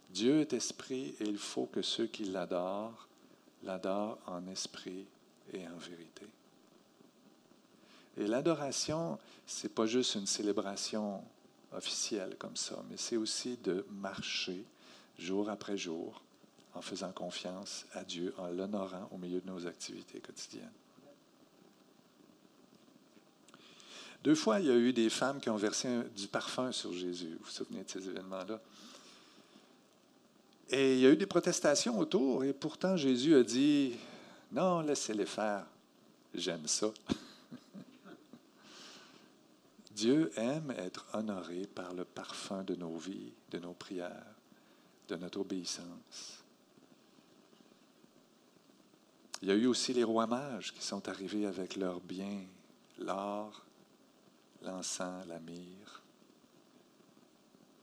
Dieu 0.09 0.39
est 0.39 0.53
esprit 0.53 1.13
et 1.19 1.25
il 1.25 1.37
faut 1.37 1.65
que 1.65 1.81
ceux 1.81 2.07
qui 2.07 2.23
l'adorent 2.23 3.09
l'adorent 3.63 4.19
en 4.25 4.47
esprit 4.47 5.05
et 5.51 5.67
en 5.67 5.77
vérité. 5.77 6.25
Et 8.17 8.25
l'adoration, 8.25 9.19
ce 9.45 9.67
n'est 9.67 9.73
pas 9.73 9.87
juste 9.87 10.15
une 10.15 10.25
célébration 10.25 11.21
officielle 11.73 12.37
comme 12.39 12.55
ça, 12.55 12.81
mais 12.89 12.95
c'est 12.97 13.17
aussi 13.17 13.57
de 13.57 13.85
marcher 13.91 14.63
jour 15.19 15.49
après 15.49 15.77
jour 15.77 16.23
en 16.73 16.81
faisant 16.81 17.11
confiance 17.11 17.85
à 17.93 18.05
Dieu, 18.05 18.33
en 18.37 18.47
l'honorant 18.47 19.09
au 19.11 19.17
milieu 19.17 19.41
de 19.41 19.47
nos 19.47 19.67
activités 19.67 20.21
quotidiennes. 20.21 20.71
Deux 24.23 24.35
fois, 24.35 24.59
il 24.59 24.67
y 24.67 24.71
a 24.71 24.75
eu 24.75 24.93
des 24.93 25.09
femmes 25.09 25.39
qui 25.39 25.49
ont 25.49 25.57
versé 25.57 25.89
du 26.15 26.27
parfum 26.27 26.71
sur 26.71 26.93
Jésus. 26.93 27.37
Vous 27.39 27.45
vous 27.45 27.51
souvenez 27.51 27.83
de 27.83 27.89
ces 27.89 28.07
événements-là? 28.07 28.61
Et 30.69 30.95
il 30.95 30.99
y 30.99 31.05
a 31.05 31.09
eu 31.09 31.17
des 31.17 31.25
protestations 31.25 31.97
autour, 31.97 32.43
et 32.43 32.53
pourtant 32.53 32.95
Jésus 32.95 33.35
a 33.35 33.43
dit, 33.43 33.95
non, 34.51 34.81
laissez-les 34.81 35.25
faire. 35.25 35.65
J'aime 36.33 36.67
ça. 36.67 36.87
Dieu 39.91 40.31
aime 40.37 40.71
être 40.77 41.05
honoré 41.13 41.67
par 41.67 41.93
le 41.93 42.05
parfum 42.05 42.63
de 42.63 42.75
nos 42.75 42.95
vies, 42.95 43.33
de 43.49 43.59
nos 43.59 43.73
prières, 43.73 44.35
de 45.09 45.15
notre 45.15 45.41
obéissance. 45.41 46.41
Il 49.41 49.49
y 49.49 49.51
a 49.51 49.55
eu 49.55 49.65
aussi 49.65 49.93
les 49.93 50.03
rois 50.03 50.27
mages 50.27 50.73
qui 50.73 50.83
sont 50.83 51.09
arrivés 51.09 51.47
avec 51.47 51.75
leurs 51.75 51.99
biens, 51.99 52.43
l'or, 52.99 53.65
l'encens, 54.63 55.25
la 55.27 55.39
myrrhe, 55.39 56.01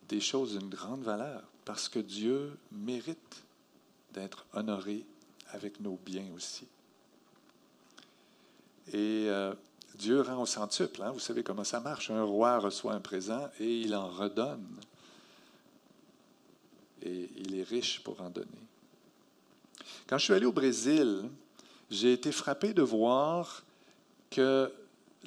des 0.09 0.21
choses 0.21 0.59
d'une 0.59 0.69
grande 0.69 1.03
valeur, 1.03 1.43
parce 1.65 1.89
que 1.89 1.99
Dieu 1.99 2.57
mérite 2.73 3.45
d'être 4.15 4.47
honoré 4.53 5.05
avec 5.53 5.81
nos 5.81 5.99
biens 6.05 6.29
aussi. 6.35 6.67
Et 8.93 9.27
euh, 9.29 9.53
Dieu 9.95 10.21
rend 10.23 10.43
au 10.43 10.47
centuple. 10.47 11.03
Hein? 11.03 11.11
Vous 11.11 11.19
savez 11.19 11.43
comment 11.43 11.65
ça 11.65 11.81
marche. 11.81 12.11
Un 12.11 12.23
roi 12.23 12.59
reçoit 12.59 12.95
un 12.95 13.01
présent 13.01 13.49
et 13.61 13.81
il 13.81 13.95
en 13.95 14.09
redonne. 14.09 14.67
Et 17.03 17.29
il 17.37 17.59
est 17.59 17.65
riche 17.65 18.03
pour 18.03 18.21
en 18.21 18.31
donner. 18.31 18.47
Quand 20.07 20.19
je 20.19 20.25
suis 20.25 20.35
allé 20.35 20.47
au 20.47 20.53
Brésil, 20.53 21.29
j'ai 21.91 22.13
été 22.13 22.33
frappé 22.33 22.73
de 22.73 22.83
voir 22.83 23.63
que 24.31 24.73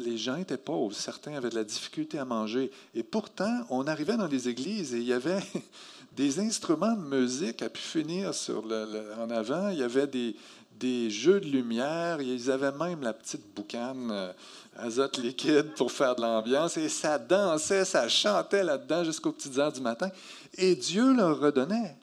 les 0.01 0.17
gens 0.17 0.35
étaient 0.35 0.57
pauvres, 0.57 0.93
certains 0.93 1.33
avaient 1.33 1.49
de 1.49 1.55
la 1.55 1.63
difficulté 1.63 2.19
à 2.19 2.25
manger. 2.25 2.71
Et 2.95 3.03
pourtant, 3.03 3.65
on 3.69 3.87
arrivait 3.87 4.17
dans 4.17 4.27
les 4.27 4.49
églises 4.49 4.93
et 4.93 4.97
il 4.97 5.05
y 5.05 5.13
avait 5.13 5.41
des 6.15 6.39
instruments 6.39 6.95
de 6.95 7.03
musique 7.03 7.61
à 7.61 7.69
pu 7.69 7.81
finir 7.81 8.33
sur 8.33 8.65
le, 8.65 9.13
en 9.19 9.29
avant. 9.29 9.69
Il 9.69 9.79
y 9.79 9.83
avait 9.83 10.07
des, 10.07 10.35
des, 10.79 11.09
jeux 11.09 11.39
de 11.39 11.47
lumière. 11.47 12.21
Ils 12.21 12.51
avaient 12.51 12.71
même 12.71 13.01
la 13.01 13.13
petite 13.13 13.43
boucane 13.55 14.09
euh, 14.11 14.33
azote 14.77 15.17
liquide 15.17 15.73
pour 15.75 15.91
faire 15.91 16.15
de 16.15 16.21
l'ambiance. 16.21 16.77
Et 16.77 16.89
ça 16.89 17.17
dansait, 17.17 17.85
ça 17.85 18.09
chantait 18.09 18.63
là-dedans 18.63 19.03
jusqu'aux 19.03 19.31
petites 19.31 19.57
heures 19.57 19.71
du 19.71 19.81
matin. 19.81 20.09
Et 20.57 20.75
Dieu 20.75 21.13
leur 21.13 21.39
redonnait. 21.39 21.95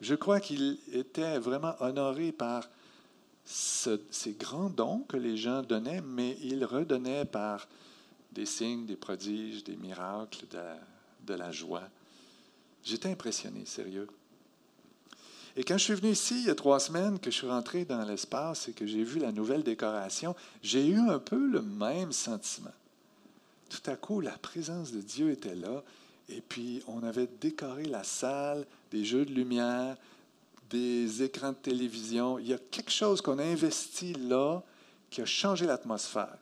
Je 0.00 0.14
crois 0.14 0.40
qu'il 0.40 0.78
était 0.92 1.38
vraiment 1.38 1.74
honoré 1.80 2.32
par 2.32 2.64
ces 3.44 4.32
grands 4.38 4.70
dons 4.70 5.00
que 5.08 5.16
les 5.16 5.36
gens 5.36 5.62
donnaient, 5.62 6.00
mais 6.00 6.36
ils 6.42 6.64
redonnaient 6.64 7.24
par 7.24 7.66
des 8.32 8.46
signes, 8.46 8.86
des 8.86 8.96
prodiges, 8.96 9.64
des 9.64 9.76
miracles, 9.76 10.46
de, 11.26 11.34
la 11.34 11.50
joie. 11.50 11.82
J'étais 12.84 13.10
impressionné, 13.10 13.64
sérieux. 13.66 14.08
Et 15.54 15.64
quand 15.64 15.76
je 15.76 15.84
suis 15.84 15.94
venu 15.94 16.12
ici, 16.12 16.40
il 16.40 16.46
y 16.46 16.50
a 16.50 16.54
trois 16.54 16.80
semaines, 16.80 17.18
que 17.18 17.30
je 17.30 17.36
suis 17.36 17.46
rentré 17.46 17.84
dans 17.84 18.02
l'espace 18.04 18.68
et 18.68 18.72
que 18.72 18.86
j'ai 18.86 19.04
vu 19.04 19.20
la 19.20 19.32
nouvelle 19.32 19.62
décoration, 19.62 20.34
j'ai 20.62 20.86
eu 20.86 20.98
un 20.98 21.18
peu 21.18 21.46
le 21.46 21.60
même 21.60 22.12
sentiment. 22.12 22.72
Tout 23.68 23.90
à 23.90 23.96
coup, 23.96 24.20
la 24.20 24.36
présence 24.38 24.92
de 24.92 25.00
Dieu 25.00 25.30
était 25.30 25.54
là, 25.54 25.82
et 26.28 26.40
puis 26.40 26.82
on 26.86 27.02
avait 27.02 27.28
décoré 27.40 27.84
la 27.84 28.04
salle, 28.04 28.66
des 28.90 29.04
jeux 29.04 29.26
de 29.26 29.32
lumière, 29.32 29.96
des 30.72 31.22
écrans 31.22 31.50
de 31.50 31.56
télévision. 31.56 32.38
Il 32.38 32.48
y 32.48 32.54
a 32.54 32.58
quelque 32.58 32.90
chose 32.90 33.20
qu'on 33.20 33.38
a 33.38 33.44
investi 33.44 34.14
là 34.14 34.62
qui 35.10 35.20
a 35.20 35.26
changé 35.26 35.66
l'atmosphère. 35.66 36.38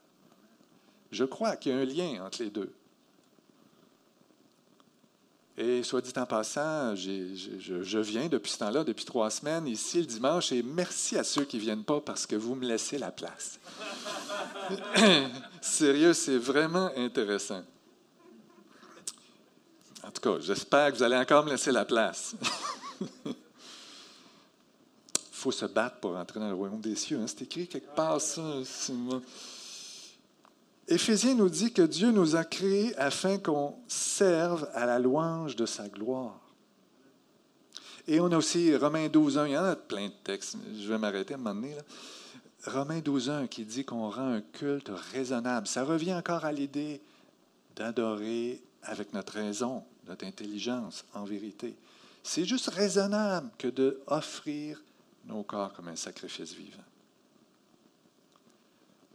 Je 1.11 1.24
crois 1.24 1.57
qu'il 1.57 1.72
y 1.72 1.74
a 1.74 1.78
un 1.78 1.85
lien 1.85 2.24
entre 2.24 2.43
les 2.43 2.51
deux. 2.51 2.72
Et 5.57 5.83
soit 5.83 6.01
dit 6.01 6.12
en 6.16 6.24
passant, 6.24 6.95
je, 6.95 7.99
viens 7.99 8.28
depuis 8.28 8.53
ce 8.53 8.59
temps-là, 8.59 8.85
depuis 8.85 9.05
trois 9.05 9.28
semaines, 9.28 9.66
ici 9.66 9.99
le 9.99 10.07
dimanche, 10.07 10.53
et 10.53 10.62
merci 10.62 11.18
à 11.18 11.24
ceux 11.24 11.45
qui 11.45 11.57
ne 11.57 11.62
viennent 11.62 11.85
pas 11.85 12.01
parce 12.01 12.24
que 12.24 12.37
vous 12.37 12.55
me 12.55 12.64
laissez 12.64 12.97
la 12.97 13.11
place. 13.11 13.59
Sérieux, 15.61 16.14
c'est 16.14 16.39
vraiment 16.39 16.91
intéressant. 16.97 17.62
En 20.03 20.11
tout 20.11 20.22
cas, 20.22 20.41
j'espère 20.41 20.93
que 20.93 20.97
vous 20.97 21.03
allez 21.03 21.16
encore 21.16 21.45
me 21.45 21.51
laisser 21.51 21.72
la 21.72 21.85
place. 21.85 22.35
faut 25.41 25.53
se 25.53 25.66
battre 25.66 25.97
pour 26.01 26.16
entrer 26.16 26.38
dans 26.38 26.49
le 26.49 26.55
royaume 26.55 26.80
des 26.80 26.95
cieux. 26.95 27.18
Hein. 27.18 27.26
C'est 27.26 27.43
écrit 27.43 27.66
quelque 27.66 27.95
part, 27.95 28.20
ça. 28.20 28.43
Éphésiens 30.86 31.34
nous 31.34 31.49
dit 31.49 31.72
que 31.72 31.82
Dieu 31.82 32.11
nous 32.11 32.36
a 32.36 32.45
créés 32.45 32.97
afin 32.99 33.38
qu'on 33.38 33.76
serve 33.86 34.68
à 34.74 34.86
la 34.86 34.99
louange 34.99 35.57
de 35.57 35.64
sa 35.64 35.88
gloire. 35.88 36.41
Et 38.09 38.18
on 38.20 38.32
a 38.32 38.36
aussi 38.36 38.74
Romains 38.74 39.07
12.1, 39.07 39.47
il 39.47 39.53
y 39.53 39.59
en 39.59 39.64
a 39.64 39.76
plein 39.76 40.09
de 40.09 40.14
textes, 40.24 40.57
je 40.80 40.88
vais 40.88 40.99
m'arrêter 40.99 41.34
à 41.34 41.36
un 41.36 41.41
moment 41.41 41.55
donné. 41.55 41.74
Là. 41.74 41.82
Romains 42.66 43.01
12.1 43.01 43.49
qui 43.49 43.64
dit 43.64 43.84
qu'on 43.84 44.11
rend 44.11 44.32
un 44.32 44.41
culte 44.41 44.91
raisonnable. 45.12 45.66
Ça 45.66 45.84
revient 45.84 46.14
encore 46.14 46.45
à 46.45 46.53
l'idée 46.53 47.01
d'adorer 47.76 48.61
avec 48.82 49.12
notre 49.14 49.34
raison, 49.34 49.84
notre 50.09 50.26
intelligence, 50.26 51.05
en 51.14 51.24
vérité. 51.24 51.76
C'est 52.22 52.45
juste 52.45 52.68
raisonnable 52.68 53.49
que 53.59 53.68
d'offrir 53.68 54.82
nos 55.31 55.43
corps 55.43 55.72
comme 55.72 55.89
un 55.89 55.97
sacrifice 55.97 56.53
vivant. 56.55 56.85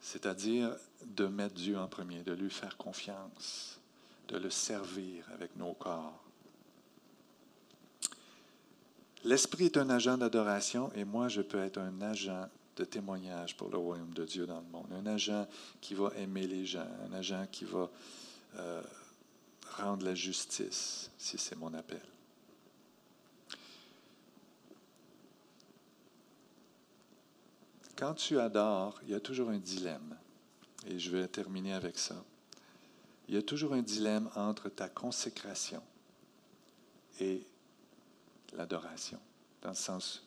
C'est-à-dire 0.02 0.76
de 1.06 1.28
mettre 1.28 1.56
Dieu 1.56 1.78
en 1.78 1.88
premier, 1.88 2.24
de 2.24 2.34
lui 2.34 2.50
faire 2.50 2.78
confiance, 2.78 3.80
de 4.28 4.38
le 4.38 4.50
servir 4.50 5.26
avec 5.34 5.56
nos 5.56 5.74
corps. 5.74 6.24
L'Esprit 9.24 9.66
est 9.66 9.78
un 9.78 9.90
agent 9.90 10.18
d'adoration 10.18 10.92
et 10.94 11.04
moi, 11.04 11.28
je 11.28 11.42
peux 11.42 11.60
être 11.60 11.80
un 11.80 12.02
agent 12.02 12.48
de 12.76 12.84
témoignage 12.84 13.58
pour 13.58 13.70
le 13.70 13.78
royaume 13.78 14.14
de 14.14 14.26
Dieu 14.26 14.46
dans 14.46 14.60
le 14.60 14.68
monde. 14.68 14.88
Un 14.94 15.08
agent 15.08 15.48
qui 15.82 15.96
va 15.96 16.12
aimer 16.18 16.46
les 16.46 16.66
gens, 16.66 16.88
un 17.10 17.14
agent 17.14 17.48
qui 17.52 17.66
va 17.66 17.90
euh, 18.58 18.82
rendre 19.78 20.06
la 20.06 20.14
justice, 20.14 21.10
si 21.18 21.38
c'est 21.38 21.56
mon 21.56 21.74
appel. 21.74 22.02
Quand 27.96 28.14
tu 28.14 28.40
adores, 28.40 29.00
il 29.04 29.12
y 29.12 29.16
a 29.16 29.20
toujours 29.20 29.50
un 29.50 29.58
dilemme. 29.58 30.18
Et 30.88 31.00
je 31.00 31.10
vais 31.10 31.28
terminer 31.28 31.74
avec 31.74 31.98
ça. 31.98 32.16
Il 33.28 33.36
y 33.36 33.38
a 33.38 33.42
toujours 33.42 33.74
un 33.74 33.82
dilemme 33.82 34.30
entre 34.36 34.70
ta 34.70 34.90
consécration 34.90 35.82
et 37.20 37.42
l'adoration, 38.54 39.20
dans 39.62 39.70
le 39.70 39.76
sens 39.76 40.24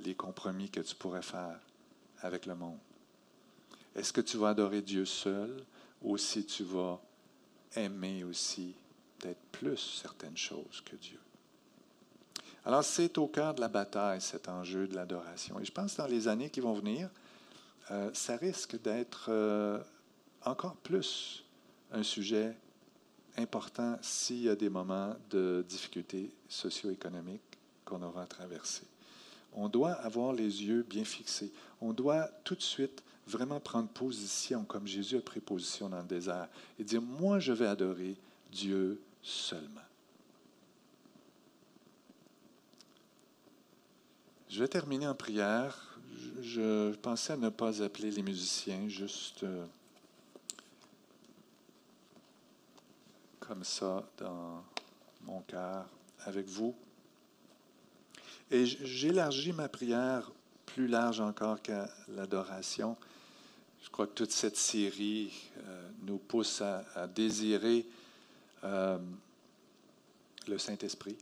les 0.00 0.14
compromis 0.14 0.70
que 0.70 0.80
tu 0.80 0.94
pourrais 0.94 1.22
faire 1.22 1.58
avec 2.20 2.46
le 2.46 2.54
monde. 2.54 2.78
Est-ce 3.94 4.12
que 4.12 4.20
tu 4.20 4.36
vas 4.36 4.50
adorer 4.50 4.80
Dieu 4.80 5.04
seul 5.04 5.62
ou 6.00 6.16
si 6.16 6.46
tu 6.46 6.62
vas 6.62 7.00
aimer 7.74 8.24
aussi 8.24 8.74
peut-être 9.18 9.42
plus 9.50 10.00
certaines 10.00 10.36
choses 10.36 10.80
que 10.84 10.96
Dieu? 10.96 11.18
Alors, 12.68 12.84
c'est 12.84 13.16
au 13.16 13.26
cœur 13.26 13.54
de 13.54 13.62
la 13.62 13.68
bataille, 13.68 14.20
cet 14.20 14.46
enjeu 14.46 14.86
de 14.86 14.94
l'adoration. 14.94 15.58
Et 15.58 15.64
je 15.64 15.72
pense 15.72 15.94
que 15.94 16.02
dans 16.02 16.06
les 16.06 16.28
années 16.28 16.50
qui 16.50 16.60
vont 16.60 16.74
venir, 16.74 17.08
euh, 17.90 18.10
ça 18.12 18.36
risque 18.36 18.78
d'être 18.82 19.28
euh, 19.30 19.78
encore 20.44 20.76
plus 20.76 21.46
un 21.92 22.02
sujet 22.02 22.54
important 23.38 23.96
s'il 24.02 24.42
y 24.42 24.50
a 24.50 24.54
des 24.54 24.68
moments 24.68 25.16
de 25.30 25.64
difficultés 25.66 26.30
socio-économiques 26.46 27.40
qu'on 27.86 28.02
aura 28.02 28.24
à 28.24 28.26
traverser. 28.26 28.84
On 29.54 29.70
doit 29.70 29.92
avoir 29.92 30.34
les 30.34 30.62
yeux 30.62 30.84
bien 30.86 31.06
fixés. 31.06 31.50
On 31.80 31.94
doit 31.94 32.28
tout 32.44 32.54
de 32.54 32.60
suite 32.60 33.02
vraiment 33.26 33.60
prendre 33.60 33.88
position 33.88 34.64
comme 34.64 34.86
Jésus 34.86 35.16
a 35.16 35.22
pris 35.22 35.40
position 35.40 35.88
dans 35.88 36.00
le 36.02 36.06
désert 36.06 36.48
et 36.78 36.84
dire, 36.84 37.00
moi 37.00 37.38
je 37.38 37.54
vais 37.54 37.66
adorer 37.66 38.14
Dieu 38.52 39.00
seulement. 39.22 39.87
Je 44.48 44.60
vais 44.60 44.68
terminer 44.68 45.06
en 45.06 45.14
prière. 45.14 45.98
Je, 46.40 46.94
pensais 46.94 47.36
ne 47.36 47.50
pas 47.50 47.82
appeler 47.82 48.10
les 48.10 48.22
musiciens, 48.22 48.88
juste 48.88 49.42
euh, 49.42 49.66
comme 53.40 53.62
ça 53.62 54.08
dans 54.16 54.64
mon 55.24 55.42
cœur 55.42 55.84
avec 56.24 56.48
vous. 56.48 56.74
Et 58.50 58.64
j'élargis 58.64 59.52
ma 59.52 59.68
prière 59.68 60.30
plus 60.64 60.88
large 60.88 61.20
encore 61.20 61.60
qu'à 61.60 61.90
l'adoration. 62.08 62.96
Je 63.82 63.90
crois 63.90 64.06
que 64.06 64.14
toute 64.14 64.32
cette 64.32 64.56
série 64.56 65.30
euh, 65.58 65.90
nous 66.04 66.16
pousse 66.16 66.62
à, 66.62 67.06
désirer 67.06 67.86
euh, 68.64 68.98
le 70.46 70.56
Saint-Esprit 70.56 71.18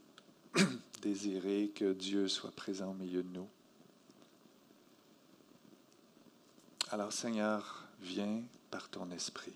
désirer 1.01 1.71
que 1.75 1.93
Dieu 1.93 2.29
soit 2.29 2.51
présent 2.51 2.91
au 2.91 2.95
milieu 2.95 3.23
de 3.23 3.29
nous. 3.29 3.49
Alors 6.91 7.13
Seigneur, 7.13 7.85
viens 8.01 8.43
par 8.71 8.89
ton 8.89 9.11
esprit. 9.11 9.53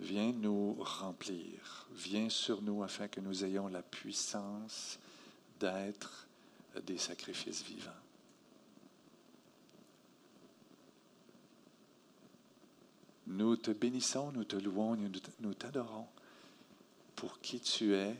Viens 0.00 0.32
nous 0.32 0.76
remplir. 0.80 1.86
Viens 1.92 2.28
sur 2.28 2.62
nous 2.62 2.82
afin 2.82 3.08
que 3.08 3.20
nous 3.20 3.44
ayons 3.44 3.68
la 3.68 3.82
puissance 3.82 4.98
d'être 5.58 6.26
des 6.86 6.98
sacrifices 6.98 7.62
vivants. 7.62 7.90
Nous 13.26 13.56
te 13.56 13.70
bénissons, 13.70 14.32
nous 14.32 14.44
te 14.44 14.56
louons, 14.56 14.96
nous 15.40 15.54
t'adorons 15.54 16.06
pour 17.14 17.38
qui 17.40 17.60
tu 17.60 17.94
es, 17.94 18.16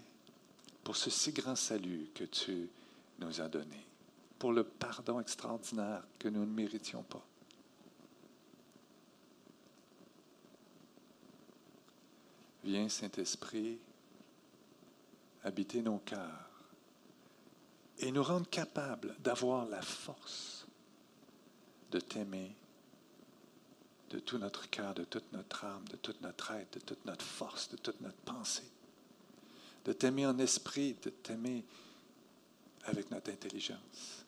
pour 0.84 0.96
ce 0.96 1.10
si 1.10 1.32
grand 1.32 1.56
salut 1.56 2.10
que 2.14 2.24
tu 2.24 2.68
nous 3.18 3.40
as 3.40 3.48
donné, 3.48 3.86
pour 4.38 4.52
le 4.52 4.64
pardon 4.64 5.20
extraordinaire 5.20 6.02
que 6.18 6.28
nous 6.28 6.40
ne 6.40 6.52
méritions 6.52 7.02
pas. 7.02 7.24
Viens, 12.64 12.88
Saint-Esprit, 12.88 13.78
habiter 15.44 15.82
nos 15.82 15.98
cœurs 15.98 16.50
et 17.98 18.12
nous 18.12 18.22
rendre 18.22 18.48
capables 18.48 19.16
d'avoir 19.20 19.66
la 19.66 19.82
force 19.82 20.66
de 21.90 22.00
t'aimer 22.00 22.54
de 24.10 24.18
tout 24.18 24.38
notre 24.38 24.68
cœur, 24.68 24.94
de 24.94 25.04
toute 25.04 25.32
notre 25.32 25.64
âme, 25.64 25.86
de 25.88 25.96
toute 25.96 26.20
notre 26.20 26.50
être, 26.52 26.74
de 26.74 26.84
toute 26.84 27.04
notre 27.04 27.24
force, 27.24 27.68
de 27.70 27.76
toute 27.76 28.00
notre 28.00 28.18
pensée 28.18 28.70
de 29.84 29.92
t'aimer 29.92 30.26
en 30.26 30.38
esprit, 30.38 30.96
de 31.02 31.10
t'aimer 31.10 31.64
avec 32.84 33.10
notre 33.10 33.30
intelligence. 33.30 34.24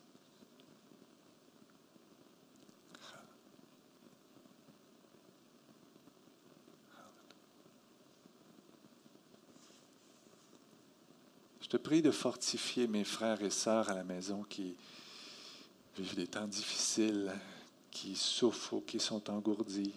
Je 11.61 11.67
te 11.67 11.77
prie 11.77 12.03
de 12.03 12.11
fortifier 12.11 12.87
mes 12.87 13.03
frères 13.03 13.41
et 13.41 13.49
sœurs 13.49 13.89
à 13.89 13.95
la 13.95 14.03
maison 14.03 14.43
qui 14.43 14.75
vivent 15.97 16.15
des 16.15 16.27
temps 16.27 16.47
difficiles, 16.47 17.33
qui 17.89 18.15
souffrent 18.15 18.73
ou 18.73 18.81
qui 18.81 18.99
sont 18.99 19.29
engourdis. 19.31 19.93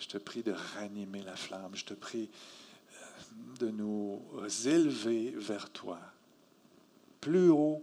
Je 0.00 0.06
te 0.08 0.18
prie 0.18 0.42
de 0.42 0.52
ranimer 0.74 1.22
la 1.22 1.36
flamme. 1.36 1.76
Je 1.76 1.84
te 1.84 1.94
prie 1.94 2.28
de 3.58 3.68
nous 3.68 4.20
élever 4.66 5.30
vers 5.36 5.70
toi, 5.70 5.98
plus 7.20 7.48
haut. 7.48 7.82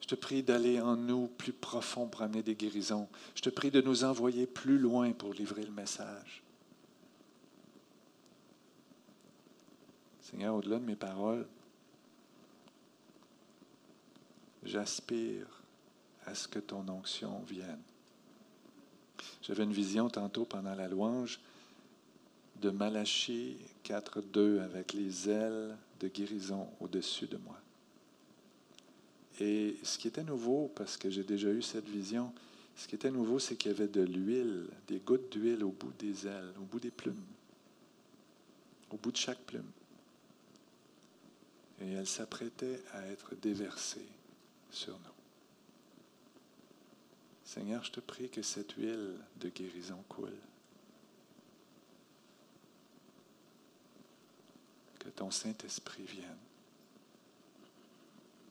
Je 0.00 0.06
te 0.06 0.14
prie 0.14 0.42
d'aller 0.42 0.80
en 0.80 0.96
nous 0.96 1.28
plus 1.28 1.52
profond 1.52 2.06
pour 2.06 2.22
amener 2.22 2.42
des 2.42 2.54
guérisons. 2.54 3.08
Je 3.34 3.40
te 3.40 3.50
prie 3.50 3.70
de 3.70 3.80
nous 3.80 4.04
envoyer 4.04 4.46
plus 4.46 4.78
loin 4.78 5.12
pour 5.12 5.32
livrer 5.32 5.64
le 5.64 5.72
message. 5.72 6.42
Seigneur, 10.20 10.54
au-delà 10.54 10.78
de 10.78 10.84
mes 10.84 10.96
paroles, 10.96 11.46
j'aspire 14.62 15.46
à 16.26 16.34
ce 16.34 16.48
que 16.48 16.58
ton 16.58 16.88
onction 16.88 17.40
vienne. 17.40 17.82
J'avais 19.42 19.64
une 19.64 19.72
vision 19.72 20.08
tantôt 20.08 20.44
pendant 20.44 20.74
la 20.74 20.88
louange 20.88 21.40
de 22.60 22.70
Malachie 22.70 23.56
4.2 23.84 24.60
avec 24.60 24.92
les 24.92 25.28
ailes 25.28 25.76
de 26.00 26.08
guérison 26.08 26.68
au-dessus 26.80 27.26
de 27.26 27.36
moi. 27.36 27.58
Et 29.40 29.76
ce 29.82 29.98
qui 29.98 30.08
était 30.08 30.22
nouveau, 30.22 30.70
parce 30.74 30.96
que 30.96 31.10
j'ai 31.10 31.24
déjà 31.24 31.50
eu 31.50 31.62
cette 31.62 31.88
vision, 31.88 32.32
ce 32.76 32.88
qui 32.88 32.94
était 32.94 33.10
nouveau, 33.10 33.38
c'est 33.38 33.56
qu'il 33.56 33.72
y 33.72 33.74
avait 33.74 33.88
de 33.88 34.02
l'huile, 34.02 34.68
des 34.88 34.98
gouttes 34.98 35.30
d'huile 35.30 35.64
au 35.64 35.70
bout 35.70 35.92
des 35.98 36.26
ailes, 36.26 36.52
au 36.58 36.64
bout 36.64 36.80
des 36.80 36.90
plumes, 36.90 37.24
au 38.90 38.96
bout 38.96 39.12
de 39.12 39.16
chaque 39.16 39.40
plume. 39.40 39.70
Et 41.80 41.92
elle 41.92 42.06
s'apprêtait 42.06 42.80
à 42.92 43.06
être 43.06 43.34
déversée 43.42 44.06
sur 44.70 44.92
nous. 44.92 45.14
Seigneur, 47.44 47.84
je 47.84 47.90
te 47.90 48.00
prie 48.00 48.28
que 48.28 48.42
cette 48.42 48.72
huile 48.72 49.16
de 49.40 49.48
guérison 49.48 50.02
coule. 50.08 50.30
Que 55.04 55.10
ton 55.10 55.30
Saint-Esprit 55.30 56.04
vienne. 56.04 56.38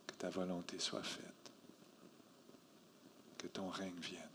Que 0.06 0.14
ta 0.14 0.30
volonté 0.30 0.78
soit 0.80 1.04
faite. 1.04 1.52
Que 3.38 3.48
ton 3.48 3.70
règne 3.70 4.00
vienne. 4.00 4.33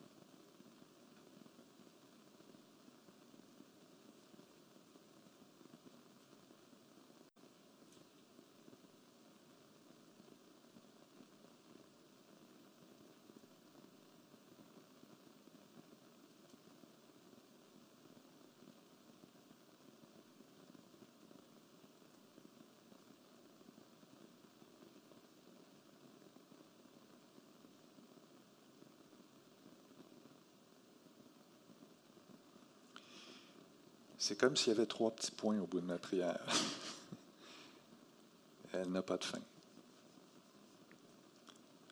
C'est 34.19 34.37
comme 34.37 34.57
s'il 34.57 34.73
y 34.73 34.77
avait 34.77 34.87
trois 34.87 35.13
petits 35.13 35.31
points 35.31 35.59
au 35.61 35.67
bout 35.67 35.81
de 35.81 35.87
ma 35.87 35.99
prière. 35.99 36.45
Elle 38.73 38.91
n'a 38.91 39.03
pas 39.03 39.17
de 39.17 39.25
fin. 39.25 39.39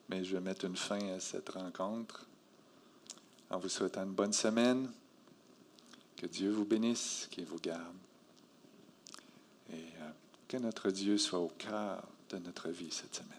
Mais 0.08 0.24
je 0.24 0.34
vais 0.34 0.40
mettre 0.40 0.64
une 0.64 0.76
fin 0.76 1.00
à 1.14 1.20
cette 1.20 1.48
rencontre 1.50 2.26
en 3.50 3.58
vous 3.58 3.68
souhaitant 3.68 4.02
une 4.02 4.12
bonne 4.12 4.32
semaine. 4.32 4.90
Que 6.16 6.26
Dieu 6.26 6.50
vous 6.50 6.64
bénisse, 6.64 7.28
qu'il 7.30 7.44
vous 7.44 7.58
garde. 7.58 7.94
Et 9.70 9.74
euh, 9.74 10.10
que 10.48 10.56
notre 10.56 10.90
Dieu 10.90 11.18
soit 11.18 11.38
au 11.38 11.52
cœur 11.58 12.02
de 12.30 12.38
notre 12.38 12.70
vie 12.70 12.90
cette 12.90 13.14
semaine. 13.14 13.30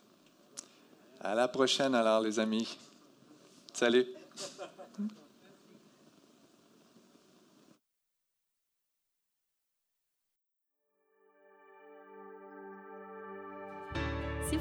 À 1.20 1.36
la 1.36 1.48
prochaine 1.48 1.96
alors, 1.96 2.22
les 2.22 2.40
amis. 2.40 2.78
Salut. 3.74 4.06